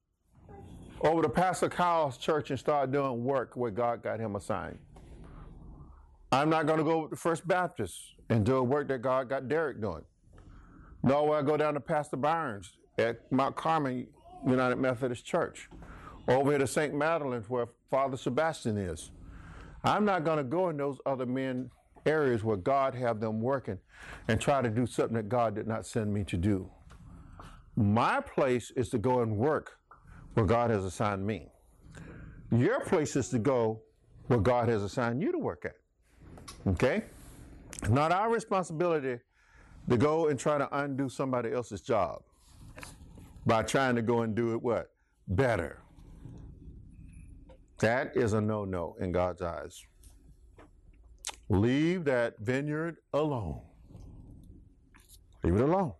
[1.01, 4.79] over to Pastor Kyle's church and start doing work where God got him assigned.
[6.31, 7.97] I'm not going to go to First Baptist
[8.29, 10.03] and do a work that God got Derek doing.
[11.03, 14.05] Nor will I go down to Pastor Burns at Mount Carmel
[14.45, 15.69] United Methodist Church.
[16.27, 16.93] Over here to St.
[16.93, 19.11] Madeline's where Father Sebastian is.
[19.83, 21.69] I'm not going to go in those other men
[22.05, 23.77] areas where God have them working
[24.27, 26.69] and try to do something that God did not send me to do.
[27.75, 29.77] My place is to go and work
[30.35, 31.47] where God has assigned me.
[32.51, 33.81] Your place is to go
[34.27, 35.75] where God has assigned you to work at.
[36.67, 37.03] Okay?
[37.81, 39.19] It's not our responsibility
[39.89, 42.21] to go and try to undo somebody else's job
[43.45, 44.91] by trying to go and do it what?
[45.27, 45.81] Better.
[47.79, 49.83] That is a no no in God's eyes.
[51.49, 53.61] Leave that vineyard alone.
[55.43, 55.93] Leave it alone.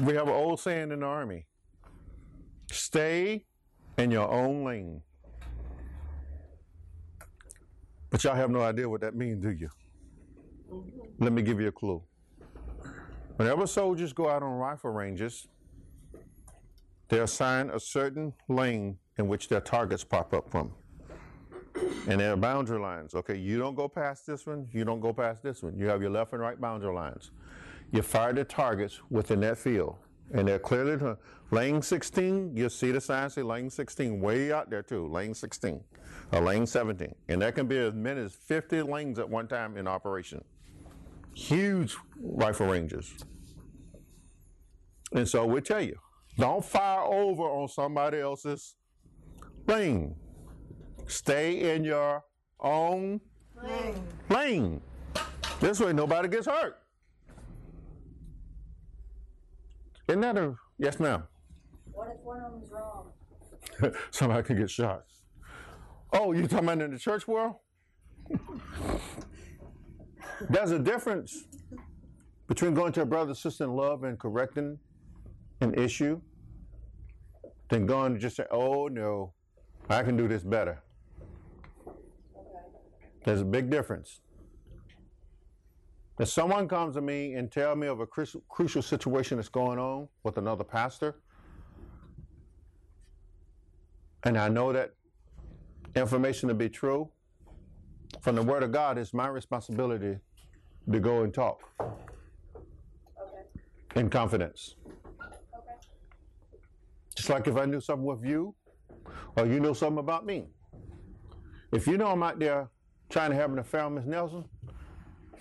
[0.00, 1.46] We have an old saying in the army
[2.72, 3.44] stay
[3.98, 5.02] in your own lane.
[8.10, 9.68] But y'all have no idea what that means, do you?
[11.18, 12.02] Let me give you a clue.
[13.36, 15.48] Whenever soldiers go out on rifle ranges,
[17.08, 20.72] they're assigned a certain lane in which their targets pop up from.
[22.08, 23.14] And there are boundary lines.
[23.14, 25.76] Okay, you don't go past this one, you don't go past this one.
[25.76, 27.30] You have your left and right boundary lines.
[27.92, 29.96] You fire the targets within that field.
[30.32, 31.16] And they're clearly
[31.50, 35.80] lane 16, you see the sign say lane 16 way out there too, lane 16
[36.32, 37.14] or lane 17.
[37.28, 40.42] And there can be as many as 50 lanes at one time in operation.
[41.34, 43.12] Huge rifle ranges.
[45.12, 45.98] And so we tell you,
[46.38, 48.74] don't fire over on somebody else's
[49.66, 50.14] lane.
[51.06, 52.24] Stay in your
[52.58, 53.20] own
[53.62, 54.02] Lane.
[54.30, 54.80] lane.
[55.60, 56.81] This way nobody gets hurt.
[60.12, 61.22] Isn't that a yes, ma'am?
[61.90, 63.12] What if one of them's wrong?
[64.10, 65.04] somebody could get shot.
[66.12, 67.54] Oh, you talking about in the church world?
[70.50, 71.44] There's a difference
[72.46, 74.78] between going to a brother sister in love and correcting
[75.62, 76.20] an issue
[77.70, 79.32] than going to just say, oh no,
[79.88, 80.82] I can do this better.
[83.24, 84.20] There's a big difference.
[86.18, 89.78] If someone comes to me and tell me of a crucial, crucial situation that's going
[89.78, 91.16] on with another pastor,
[94.24, 94.92] and I know that
[95.96, 97.10] information to be true,
[98.20, 100.18] from the Word of God, it's my responsibility
[100.90, 103.44] to go and talk Okay.
[103.96, 104.76] in confidence.
[105.18, 105.76] Okay.
[107.16, 108.54] Just like if I knew something with you,
[109.36, 110.46] or you know something about me.
[111.72, 112.68] If you know I'm out there
[113.08, 114.44] trying to have an affair with Miss Nelson,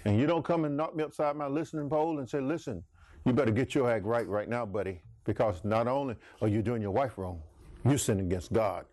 [0.05, 2.83] and you don't come and knock me upside my listening pole and say, listen,
[3.25, 6.81] you better get your act right right now, buddy, because not only are you doing
[6.81, 7.41] your wife wrong,
[7.85, 8.85] you're sinning against God.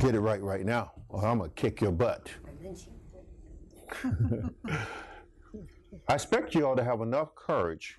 [0.00, 2.30] Get it right right now, or I'm going to kick your butt.
[6.08, 7.98] I expect you all to have enough courage,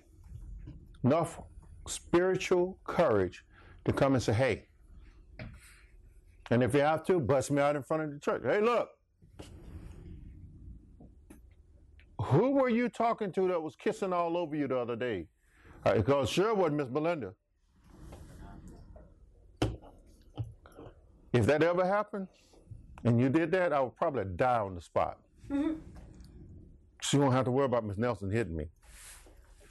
[1.04, 1.40] enough
[1.86, 3.44] spiritual courage
[3.84, 4.66] to come and say, hey,
[6.50, 8.42] and if you have to, bust me out in front of the church.
[8.44, 8.90] Hey, look,
[12.24, 15.26] who were you talking to that was kissing all over you the other day?
[15.84, 17.34] Uh, because sure wasn't Miss Belinda.
[21.32, 22.28] If that ever happened,
[23.02, 25.18] and you did that, I would probably die on the spot.
[27.04, 28.64] She won't have to worry about Miss Nelson hitting me.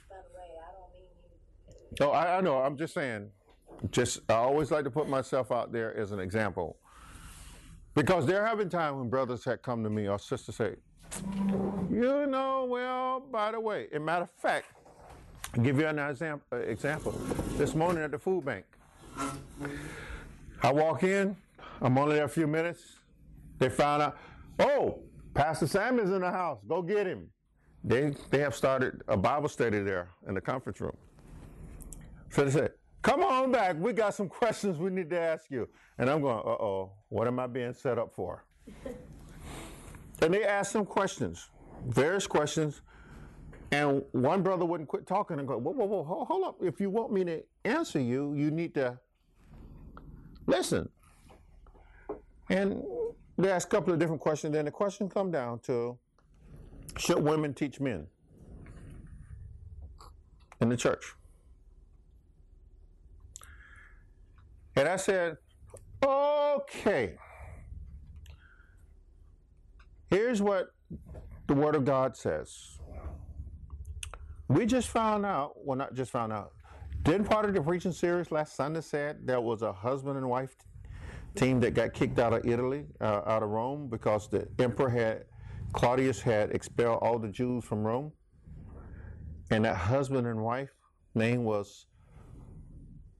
[0.08, 1.08] By the way, I don't mean
[2.00, 2.06] you.
[2.06, 2.58] Oh, I, I know.
[2.58, 3.28] I'm just saying.
[3.90, 6.78] Just I always like to put myself out there as an example.
[7.96, 10.74] Because there have been times when brothers had come to me or sisters say,
[11.90, 14.66] you know, well, by the way, a matter of fact,
[15.54, 17.12] I'll give you an example.
[17.56, 18.64] This morning at the food bank,
[20.62, 21.36] I walk in,
[21.80, 22.80] I'm only there a few minutes.
[23.58, 24.18] They find out,
[24.58, 24.98] oh,
[25.34, 26.60] Pastor Sam is in the house.
[26.68, 27.28] Go get him.
[27.82, 30.96] They they have started a Bible study there in the conference room.
[32.30, 33.76] So they said, come on back.
[33.78, 35.68] We got some questions we need to ask you.
[35.98, 38.44] And I'm going, uh oh, what am I being set up for?
[40.24, 41.50] And they asked some questions,
[41.86, 42.80] various questions.
[43.70, 46.56] And one brother wouldn't quit talking and go, whoa, whoa, whoa, hold, hold up.
[46.62, 48.98] If you want me to answer you, you need to
[50.46, 50.88] listen.
[52.48, 52.82] And
[53.36, 54.54] they asked a couple of different questions.
[54.54, 55.98] Then the question come down to,
[56.96, 58.06] should women teach men
[60.60, 61.14] in the church?
[64.76, 65.36] And I said,
[66.02, 67.16] okay.
[70.10, 70.70] Here's what
[71.46, 72.78] the Word of God says.
[74.48, 76.52] We just found out, well, not just found out,
[77.02, 80.56] didn't part of the preaching series last Sunday said there was a husband and wife
[81.34, 85.24] team that got kicked out of Italy, uh, out of Rome, because the emperor had,
[85.72, 88.12] Claudius had expelled all the Jews from Rome.
[89.50, 90.70] And that husband and wife
[91.14, 91.86] name was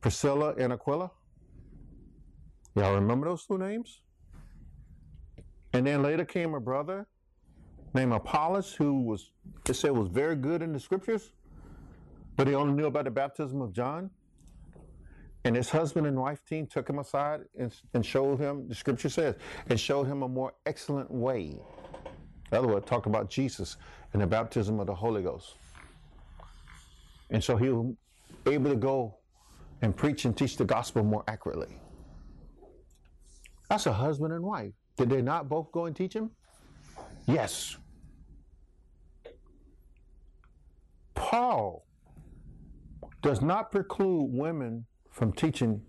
[0.01, 1.11] Priscilla and Aquila.
[2.75, 4.01] Y'all remember those two names?
[5.75, 7.05] And then later came a brother
[7.95, 9.33] named Apollos who was,
[9.69, 11.33] it said, was very good in the scriptures,
[12.37, 14.09] but he only knew about the baptism of John.
[15.45, 19.09] And his husband and wife team took him aside and, and showed him, the scripture
[19.09, 19.35] says,
[19.69, 21.59] and showed him a more excellent way.
[22.53, 23.77] In other words, talked about Jesus
[24.13, 25.57] and the baptism of the Holy Ghost.
[27.31, 27.95] And so he was
[28.47, 29.17] able to go
[29.83, 31.81] and preach and teach the gospel more accurately.
[33.69, 34.73] That's a husband and wife.
[34.97, 36.31] Did they not both go and teach him?
[37.27, 37.77] Yes.
[41.15, 41.85] Paul
[43.23, 45.81] does not preclude women from teaching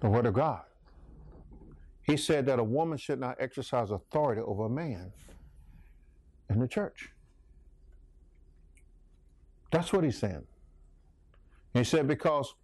[0.00, 0.62] the Word of God.
[2.02, 5.10] He said that a woman should not exercise authority over a man
[6.50, 7.08] in the church.
[9.72, 10.44] That's what he's saying.
[11.72, 12.54] He said, because,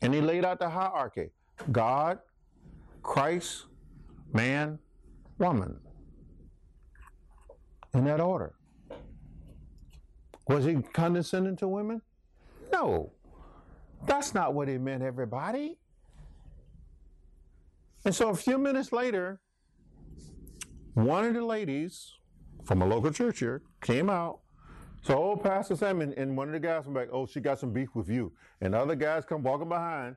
[0.00, 1.30] and he laid out the hierarchy
[1.72, 2.20] God,
[3.02, 3.66] Christ,
[4.32, 4.78] man,
[5.38, 5.78] woman.
[7.94, 8.54] In that order.
[10.46, 12.02] Was he condescending to women?
[12.72, 13.12] No.
[14.06, 15.78] That's not what he meant, everybody.
[18.04, 19.40] And so a few minutes later,
[20.94, 22.14] one of the ladies
[22.64, 24.40] from a local church here came out.
[25.02, 27.58] So old Pastor Sam and, and one of the guys was back, oh, she got
[27.58, 28.32] some beef with you.
[28.60, 30.16] And other guys come walking behind.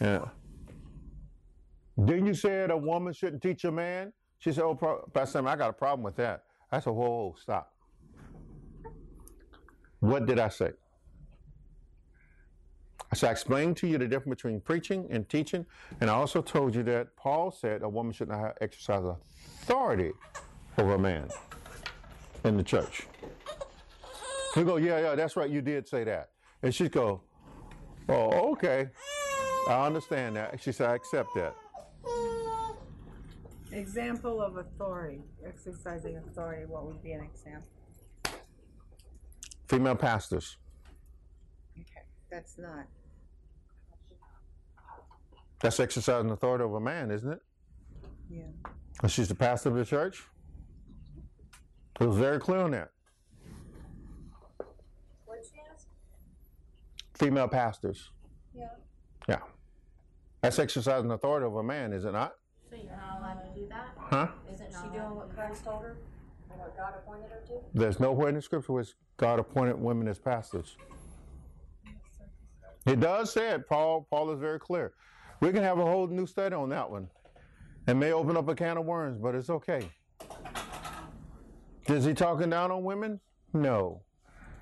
[0.00, 0.26] Yeah.
[1.98, 4.12] Didn't you say that a woman shouldn't teach a man?
[4.38, 6.44] She said, oh, Pro- Pastor Sam, I got a problem with that.
[6.72, 7.74] I said, whoa, whoa, stop.
[9.98, 10.70] What did I say?
[13.12, 15.66] I said, I explained to you the difference between preaching and teaching,
[16.00, 20.12] and I also told you that Paul said a woman should not exercise authority
[20.78, 21.28] over a man
[22.44, 23.06] in the church.
[24.56, 26.30] We go, yeah, yeah, that's right, you did say that.
[26.62, 27.22] And she go,
[28.08, 28.88] oh, okay,
[29.68, 30.60] I understand that.
[30.62, 31.54] She said, I accept that.
[33.72, 37.68] Example of authority, exercising authority, what would be an example?
[39.68, 40.56] Female pastors.
[41.78, 42.86] Okay, that's not.
[45.60, 47.40] That's exercising authority over a man, isn't it?
[48.28, 48.42] Yeah.
[49.02, 50.24] And she's the pastor of the church.
[52.00, 52.90] It was very clear on that.
[55.26, 55.86] What'd she ask?
[57.14, 58.10] Female pastors.
[58.52, 58.68] Yeah.
[59.28, 59.40] Yeah.
[60.40, 62.32] That's exercising authority over a man, is it not?
[62.80, 63.88] So you're not allowed to do that?
[63.98, 64.28] Huh?
[64.52, 65.96] Is it Is not she doing what Christ told her?
[66.50, 67.60] And what God appointed her to?
[67.74, 68.84] There's nowhere in the scripture where
[69.16, 70.76] God appointed women as pastors.
[72.86, 73.68] It does say it.
[73.68, 74.94] Paul, Paul is very clear.
[75.40, 77.08] We can have a whole new study on that one.
[77.86, 79.88] It may open up a can of worms, but it's okay.
[81.86, 83.20] Is he talking down on women?
[83.52, 84.02] No.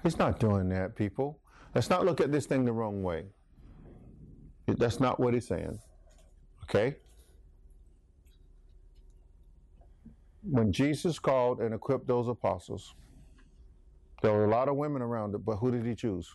[0.03, 1.41] He's not doing that, people.
[1.75, 3.25] Let's not look at this thing the wrong way.
[4.67, 5.79] That's not what he's saying.
[6.65, 6.97] Okay?
[10.51, 12.95] When Jesus called and equipped those apostles,
[14.23, 16.35] there were a lot of women around it, but who did he choose?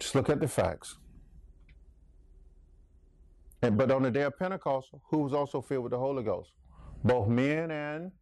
[0.00, 0.98] Just look at the facts.
[3.62, 6.50] And but on the day of Pentecost, who was also filled with the Holy Ghost?
[7.04, 8.12] Both men and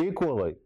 [0.00, 0.56] equally.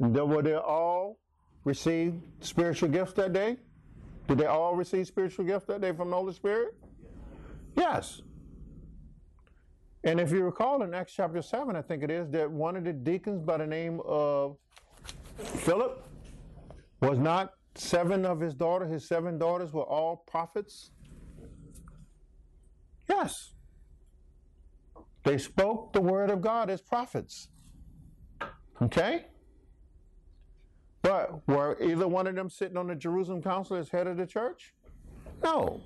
[0.00, 1.18] Did- Were they all
[1.64, 3.56] receive spiritual gifts that day?
[4.26, 6.74] Did they all receive spiritual gifts that day from the Holy Spirit?
[7.76, 8.20] Yes.
[10.08, 12.84] And if you recall in Acts chapter 7, I think it is, that one of
[12.84, 14.56] the deacons by the name of
[15.36, 16.02] Philip
[17.02, 20.92] was not seven of his daughters, his seven daughters were all prophets?
[23.06, 23.52] Yes.
[25.24, 27.48] They spoke the word of God as prophets.
[28.80, 29.26] Okay?
[31.02, 34.26] But were either one of them sitting on the Jerusalem council as head of the
[34.26, 34.72] church?
[35.44, 35.82] No.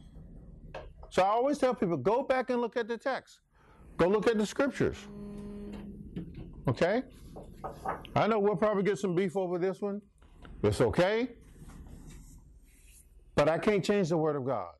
[1.10, 3.40] So I always tell people go back and look at the text,
[3.96, 4.96] go look at the scriptures.
[6.68, 7.02] Okay?
[8.14, 10.00] I know we'll probably get some beef over this one.
[10.62, 11.28] It's okay.
[13.34, 14.72] But I can't change the word of God.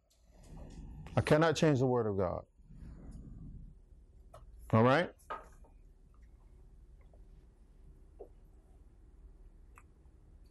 [1.16, 2.42] I cannot change the word of God.
[4.72, 5.10] All right?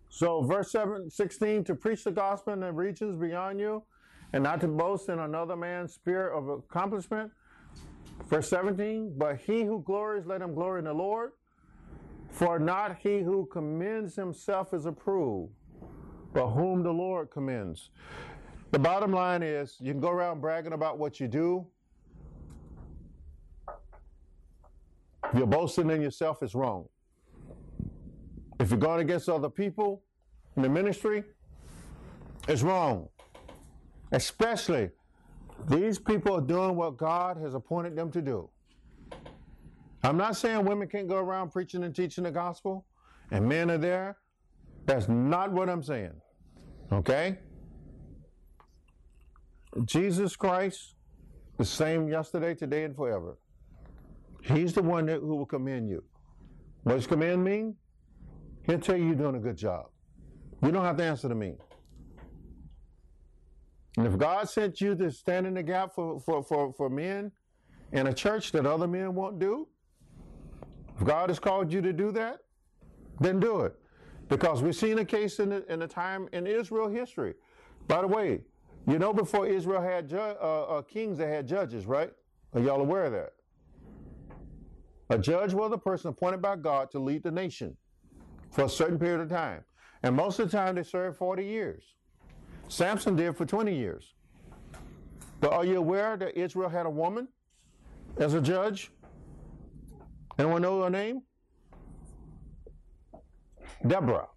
[0.09, 3.83] So, verse 7, 16, to preach the gospel in the regions beyond you,
[4.33, 7.31] and not to boast in another man's spirit of accomplishment.
[8.27, 11.31] Verse 17, but he who glories, let him glory in the Lord.
[12.29, 15.51] For not he who commends himself is approved,
[16.33, 17.89] but whom the Lord commends.
[18.71, 21.67] The bottom line is you can go around bragging about what you do.
[25.25, 26.87] If you're boasting in yourself, it's wrong.
[28.61, 30.03] If you're going against other people
[30.55, 31.23] in the ministry,
[32.47, 33.09] it's wrong.
[34.13, 34.89] Especially
[35.67, 38.49] these people are doing what God has appointed them to do.
[40.03, 42.85] I'm not saying women can't go around preaching and teaching the gospel
[43.31, 44.17] and men are there.
[44.85, 46.13] That's not what I'm saying.
[46.91, 47.37] Okay?
[49.85, 50.95] Jesus Christ,
[51.57, 53.37] the same yesterday, today, and forever.
[54.43, 56.03] He's the one that, who will commend you.
[56.83, 57.75] What does commend mean?
[58.63, 59.85] He'll tell you you're doing a good job.
[60.63, 61.55] You don't have to answer to me.
[63.97, 67.31] And if God sent you to stand in the gap for, for, for, for men
[67.91, 69.67] in a church that other men won't do,
[70.97, 72.39] if God has called you to do that,
[73.19, 73.75] then do it.
[74.29, 77.33] Because we've seen a case in the, in the time in Israel history.
[77.87, 78.41] By the way,
[78.87, 82.11] you know before Israel had ju- uh, uh, kings, they had judges, right?
[82.53, 83.33] Are y'all aware of that?
[85.09, 87.75] A judge was a person appointed by God to lead the nation
[88.51, 89.63] for a certain period of time.
[90.03, 91.83] And most of the time they served 40 years.
[92.71, 94.13] Samson did for 20 years.
[95.41, 97.27] But are you aware that Israel had a woman
[98.17, 98.91] as a judge?
[100.39, 101.21] Anyone know her name?
[103.85, 104.27] Deborah.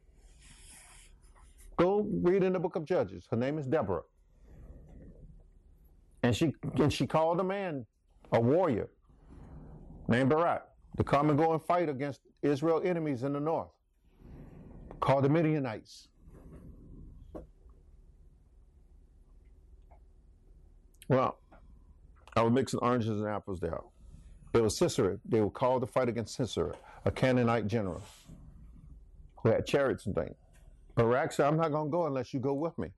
[1.77, 3.25] Go read in the book of Judges.
[3.31, 4.03] Her name is Deborah.
[6.25, 7.87] And she and she called a man,
[8.33, 8.89] a warrior,
[10.09, 10.67] named Barak,
[10.97, 13.71] to come and go and fight against Israel enemies in the north,
[15.01, 16.09] called the Midianites.
[21.09, 21.39] Well,
[22.37, 23.79] I was mixing oranges and apples there.
[24.55, 25.19] It was Sisera.
[25.25, 26.75] They were called to fight against Sisera,
[27.05, 28.03] a Canaanite general
[29.43, 30.37] who had chariots and things.
[30.95, 32.89] Barak said, I'm not going to go unless you go with me.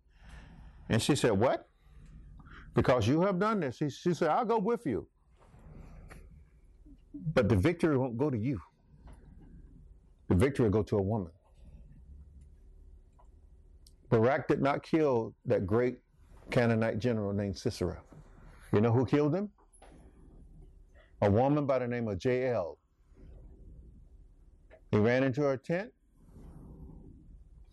[0.89, 1.69] And she said, What?
[2.75, 3.79] Because you have done this.
[3.79, 5.09] He, she said, I'll go with you.
[7.35, 8.61] But the victory won't go to you.
[10.29, 11.33] The victory will go to a woman.
[14.11, 15.99] Barak did not kill that great
[16.51, 18.01] Canaanite general named Sisera.
[18.73, 19.51] You know who killed him?
[21.23, 22.79] A woman by the name of Jael.
[24.91, 25.91] He ran into her tent.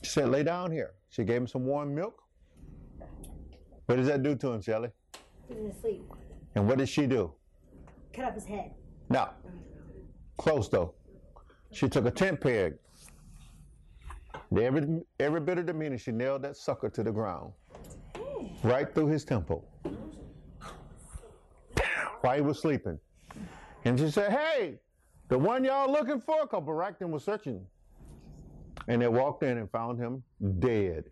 [0.04, 0.94] She said, Lay down here.
[1.10, 2.22] She gave him some warm milk.
[3.86, 4.90] What does that do to him, Shelley?
[5.48, 6.04] He was asleep.
[6.56, 7.34] And what did she do?
[8.14, 8.72] Cut off his head.
[9.10, 9.30] No.
[10.38, 10.94] Close though.
[11.72, 12.76] She took a tent peg.
[14.56, 17.54] Every, every bit of the meaning, she nailed that sucker to the ground.
[18.64, 19.68] Right through his temple.
[22.22, 22.98] While he was sleeping.
[23.84, 24.80] And she said, Hey,
[25.27, 27.65] the one y'all looking for, because Barakton was searching.
[28.88, 30.23] And they walked in and found him
[30.60, 31.06] dead,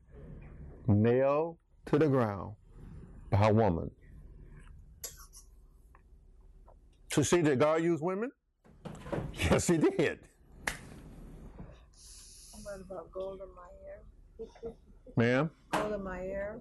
[0.87, 1.57] nailed
[1.87, 2.53] to the ground
[3.29, 3.91] by a woman.
[7.11, 8.31] To see that God used women?
[9.49, 10.19] Yes, he did.
[12.63, 14.73] What about Golda Meir?
[15.15, 16.59] Ma'am, Golda Meir?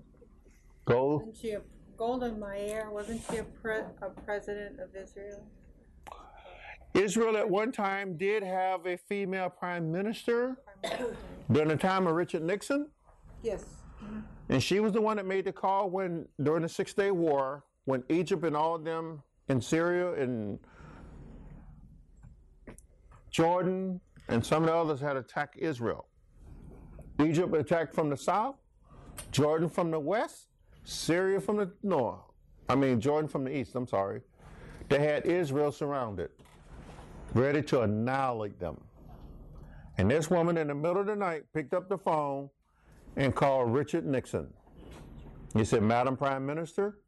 [0.95, 1.61] Wasn't she a,
[1.97, 5.45] Golda Meir, wasn't she a pre, a president of Israel?
[6.95, 10.57] Israel at one time did have a female prime minister
[11.51, 12.89] during the time of Richard Nixon.
[13.43, 13.65] Yes.
[14.49, 17.65] And she was the one that made the call when, during the Six Day War,
[17.85, 20.59] when Egypt and all of them in Syria and
[23.31, 26.07] Jordan and some of the others had attacked Israel.
[27.21, 28.57] Egypt attacked from the south,
[29.31, 30.50] Jordan from the west,
[30.85, 32.21] Syria from the north.
[32.69, 34.23] I mean, Jordan from the east, I'm sorry.
[34.89, 36.31] they had Israel surrounded,
[37.35, 38.81] ready to annihilate them.
[39.99, 42.49] And this woman in the middle of the night picked up the phone
[43.17, 44.49] and called Richard Nixon.
[45.55, 46.99] He said, Madam Prime Minister,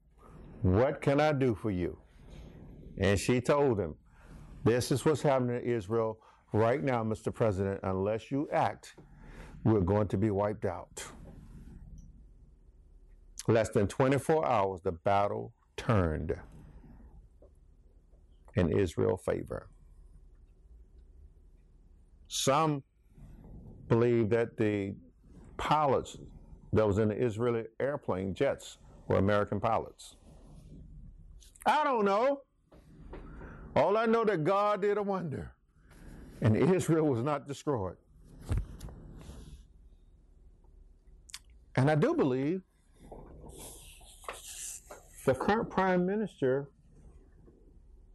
[0.62, 1.96] what can I do for you?
[2.98, 3.94] And she told him,
[4.64, 6.18] This is what's happening in Israel
[6.52, 7.32] right now, Mr.
[7.32, 7.80] President.
[7.82, 8.96] Unless you act,
[9.64, 11.04] we're going to be wiped out.
[13.48, 16.36] Less than 24 hours, the battle turned
[18.54, 19.68] in Israel favor.
[22.28, 22.82] Some
[23.88, 24.94] believe that the
[25.56, 26.16] pilots
[26.72, 28.78] that was in the Israeli airplane jets
[29.08, 30.16] were American pilots.
[31.66, 32.42] I don't know.
[33.76, 35.52] All I know that God did a wonder,
[36.42, 37.96] and Israel was not destroyed.
[41.76, 42.62] And I do believe
[45.24, 46.70] the current prime minister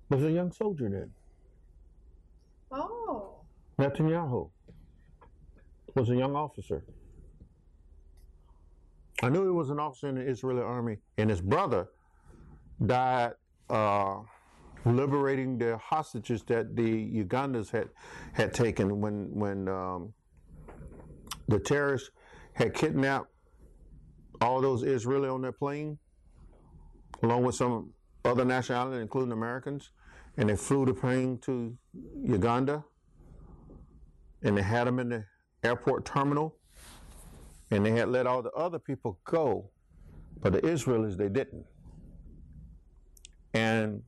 [0.10, 1.12] was a young soldier then.
[2.72, 3.42] Oh,
[3.80, 4.50] Netanyahu
[5.96, 6.84] was a young officer.
[9.24, 11.88] I knew he was an officer in the Israeli army, and his brother
[12.86, 13.34] died
[13.70, 14.18] uh,
[14.86, 17.90] liberating the hostages that the Ugandans had
[18.34, 20.14] had taken when when um,
[21.48, 22.12] the terrorists
[22.54, 23.28] had kidnapped
[24.42, 25.98] all those Israeli on their plane,
[27.24, 27.94] along with some
[28.26, 29.92] other nationalities, including Americans,
[30.38, 31.78] and they flew the plane to
[32.24, 32.84] Uganda,
[34.44, 35.26] and they had them in the
[35.64, 36.56] airport terminal,
[37.72, 39.72] and they had let all the other people go,
[40.42, 41.66] but the Israelis they didn't.
[43.54, 44.04] And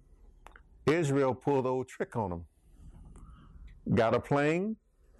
[0.85, 2.45] Israel pulled the old trick on them.
[3.95, 4.75] Got a plane,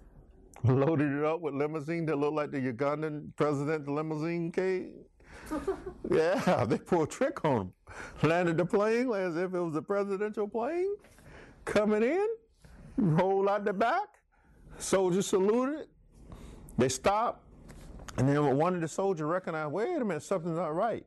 [0.64, 4.92] loaded it up with limousine that looked like the Ugandan president's limousine came.
[6.10, 7.72] yeah, they pulled a trick on them.
[8.22, 10.94] Landed the plane as if it was a presidential plane
[11.64, 12.26] coming in,
[12.96, 14.08] rolled out the back,
[14.78, 15.86] soldiers saluted,
[16.78, 17.44] they stopped,
[18.16, 21.04] and then one of the soldiers recognized, wait a minute, something's not right.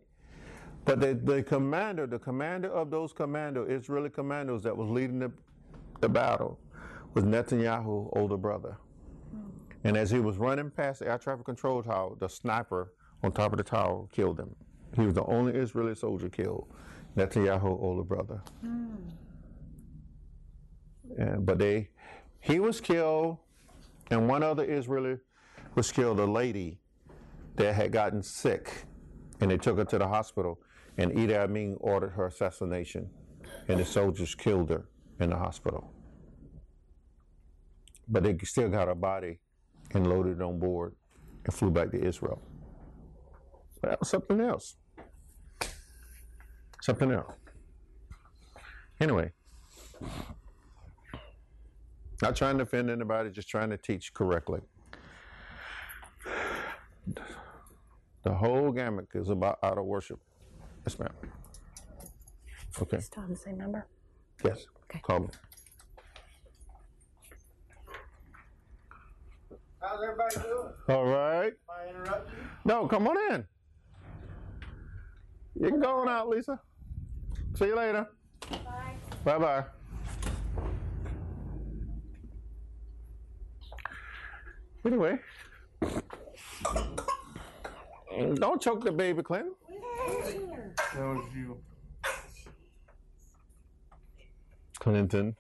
[0.86, 5.32] But the, the commander, the commander of those commando, Israeli commandos that was leading the,
[6.02, 6.60] the battle,
[7.14, 8.78] was Netanyahu's older brother.
[9.86, 12.94] And as he was running past the air traffic control tower, the sniper
[13.24, 14.56] on top of the tower killed him.
[14.96, 16.68] He was the only Israeli soldier killed,
[17.18, 18.42] Netanyahu's older brother.
[18.62, 18.96] Hmm.
[21.18, 21.90] And, but they,
[22.40, 23.38] he was killed,
[24.12, 25.18] and one other Israeli
[25.76, 26.80] was killed, a lady
[27.56, 28.86] that had gotten sick,
[29.40, 30.60] and they took her to the hospital,
[30.98, 33.10] and Idi Amin ordered her assassination,
[33.68, 34.86] and the soldiers killed her
[35.20, 35.92] in the hospital.
[38.08, 39.40] But they still got her body
[39.92, 40.94] and loaded it on board
[41.46, 42.42] and flew back to Israel.
[43.84, 44.78] But that was something else.
[46.82, 47.34] Something else.
[49.02, 49.34] Anyway,
[52.22, 54.62] not trying to offend anybody, just trying to teach correctly.
[58.24, 60.22] The whole gamut is about out of worship.
[60.88, 61.12] Yes, ma'am.
[62.82, 63.02] Okay.
[63.02, 63.86] Still on the same number?
[64.46, 64.66] Yes.
[64.86, 65.02] Okay.
[65.04, 65.28] Call me.
[69.82, 70.74] How's everybody doing?
[70.88, 71.52] All right.
[71.52, 72.32] Am I interrupt?
[72.64, 73.46] No, come on in.
[75.56, 76.60] You can go on out, Lisa.
[77.56, 78.08] See you later.
[78.50, 78.58] Bye.
[79.24, 79.64] Bye bye.
[84.86, 85.18] Anyway,
[88.36, 89.54] don't choke the baby, Clinton.
[90.94, 91.58] That was you.
[94.80, 95.36] Clinton.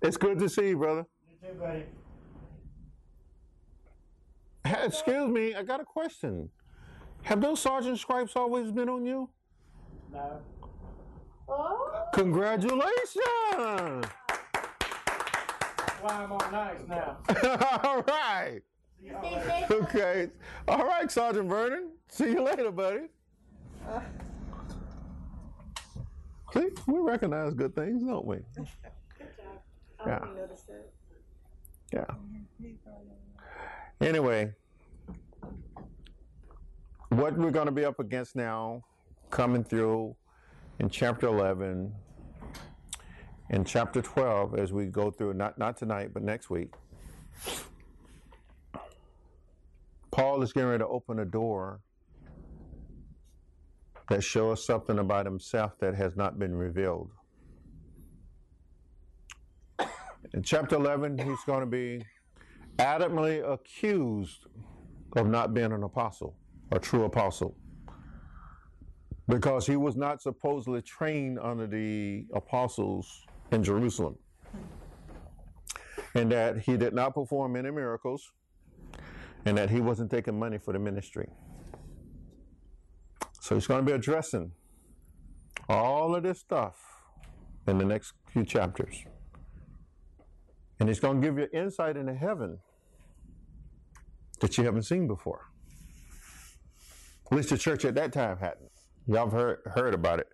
[0.00, 1.04] It's good to see you, brother.
[1.28, 1.84] You too, buddy.
[4.64, 6.48] Hey, excuse me, I got a question.
[7.26, 9.28] Have those sergeant stripes always been on you?
[10.12, 10.38] No.
[11.48, 12.04] Oh.
[12.14, 13.16] Congratulations!
[16.00, 17.16] Why I'm on nice now.
[17.82, 18.60] All right.
[19.00, 19.66] See y'all later.
[19.74, 20.28] Okay.
[20.68, 21.90] All right, Sergeant Vernon.
[22.08, 23.08] See you later, buddy.
[23.88, 24.00] Uh.
[26.54, 28.36] See, we recognize good things, don't we?
[28.56, 28.66] Good
[29.36, 29.58] job.
[29.98, 30.18] I Yeah.
[30.20, 30.92] didn't notice that.
[31.92, 32.06] Yeah.
[34.06, 34.52] Anyway,
[37.16, 38.82] what we're going to be up against now,
[39.30, 40.14] coming through
[40.78, 41.90] in chapter 11
[43.48, 46.74] and chapter 12 as we go through, not, not tonight, but next week.
[50.10, 51.80] Paul is getting ready to open a door
[54.10, 57.10] that shows something about himself that has not been revealed.
[60.34, 62.04] In chapter 11, he's going to be
[62.78, 64.46] adamantly accused
[65.16, 66.36] of not being an apostle,
[66.72, 67.56] a true apostle.
[69.28, 74.16] because he was not supposedly trained under the apostles in Jerusalem.
[76.14, 78.32] And that he did not perform any miracles,
[79.46, 81.28] and that he wasn't taking money for the ministry.
[83.40, 84.52] So he's going to be addressing
[85.68, 86.76] all of this stuff
[87.66, 89.04] in the next few chapters.
[90.80, 92.58] And he's going to give you insight into heaven
[94.40, 95.46] that you haven't seen before.
[97.30, 98.70] At least the church at that time hadn't.
[99.06, 100.28] Y'all have heard, heard about it.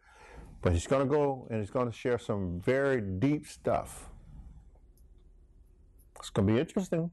[0.61, 4.09] But he's going to go and he's going to share some very deep stuff.
[6.19, 7.11] It's going to be interesting.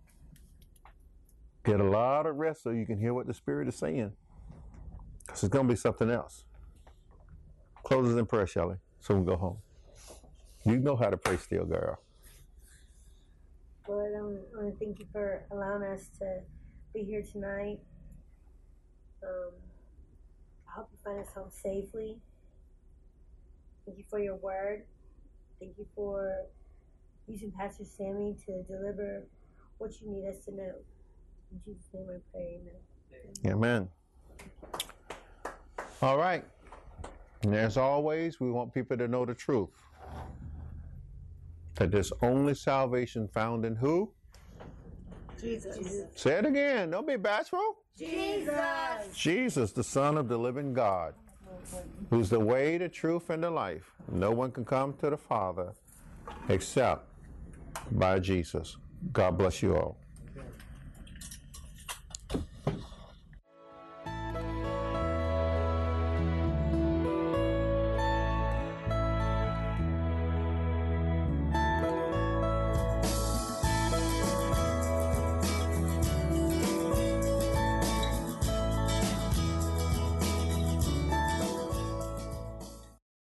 [1.64, 4.12] Get a lot of rest so you can hear what the Spirit is saying.
[5.26, 6.44] Because it's going to be something else.
[7.84, 9.58] Closes in prayer, Shelley, so we can go home.
[10.66, 12.00] You know how to pray still, girl.
[13.88, 16.42] Lord, I want to thank you for allowing us to
[16.94, 17.80] be here tonight.
[19.24, 19.54] Um,
[20.80, 22.16] I hope you find us home safely.
[23.86, 24.84] Thank you for your word.
[25.60, 26.46] Thank you for
[27.28, 29.24] using Pastor Sammy to deliver
[29.78, 30.72] what you need us to know.
[31.52, 32.60] In Jesus' name I pray,
[33.44, 33.54] amen.
[33.54, 33.90] Amen.
[36.02, 36.46] All right.
[37.44, 39.72] And as always, we want people to know the truth.
[41.76, 44.14] That there's only salvation found in who?
[45.42, 45.78] Jesus.
[46.16, 46.92] Say it again.
[46.92, 47.80] Don't be bashful.
[48.00, 49.14] Jesus!
[49.14, 51.14] Jesus, the Son of the living God,
[52.10, 53.92] who's the way, the truth, and the life.
[54.12, 55.74] No one can come to the Father
[56.48, 57.06] except
[57.92, 58.78] by Jesus.
[59.12, 59.99] God bless you all.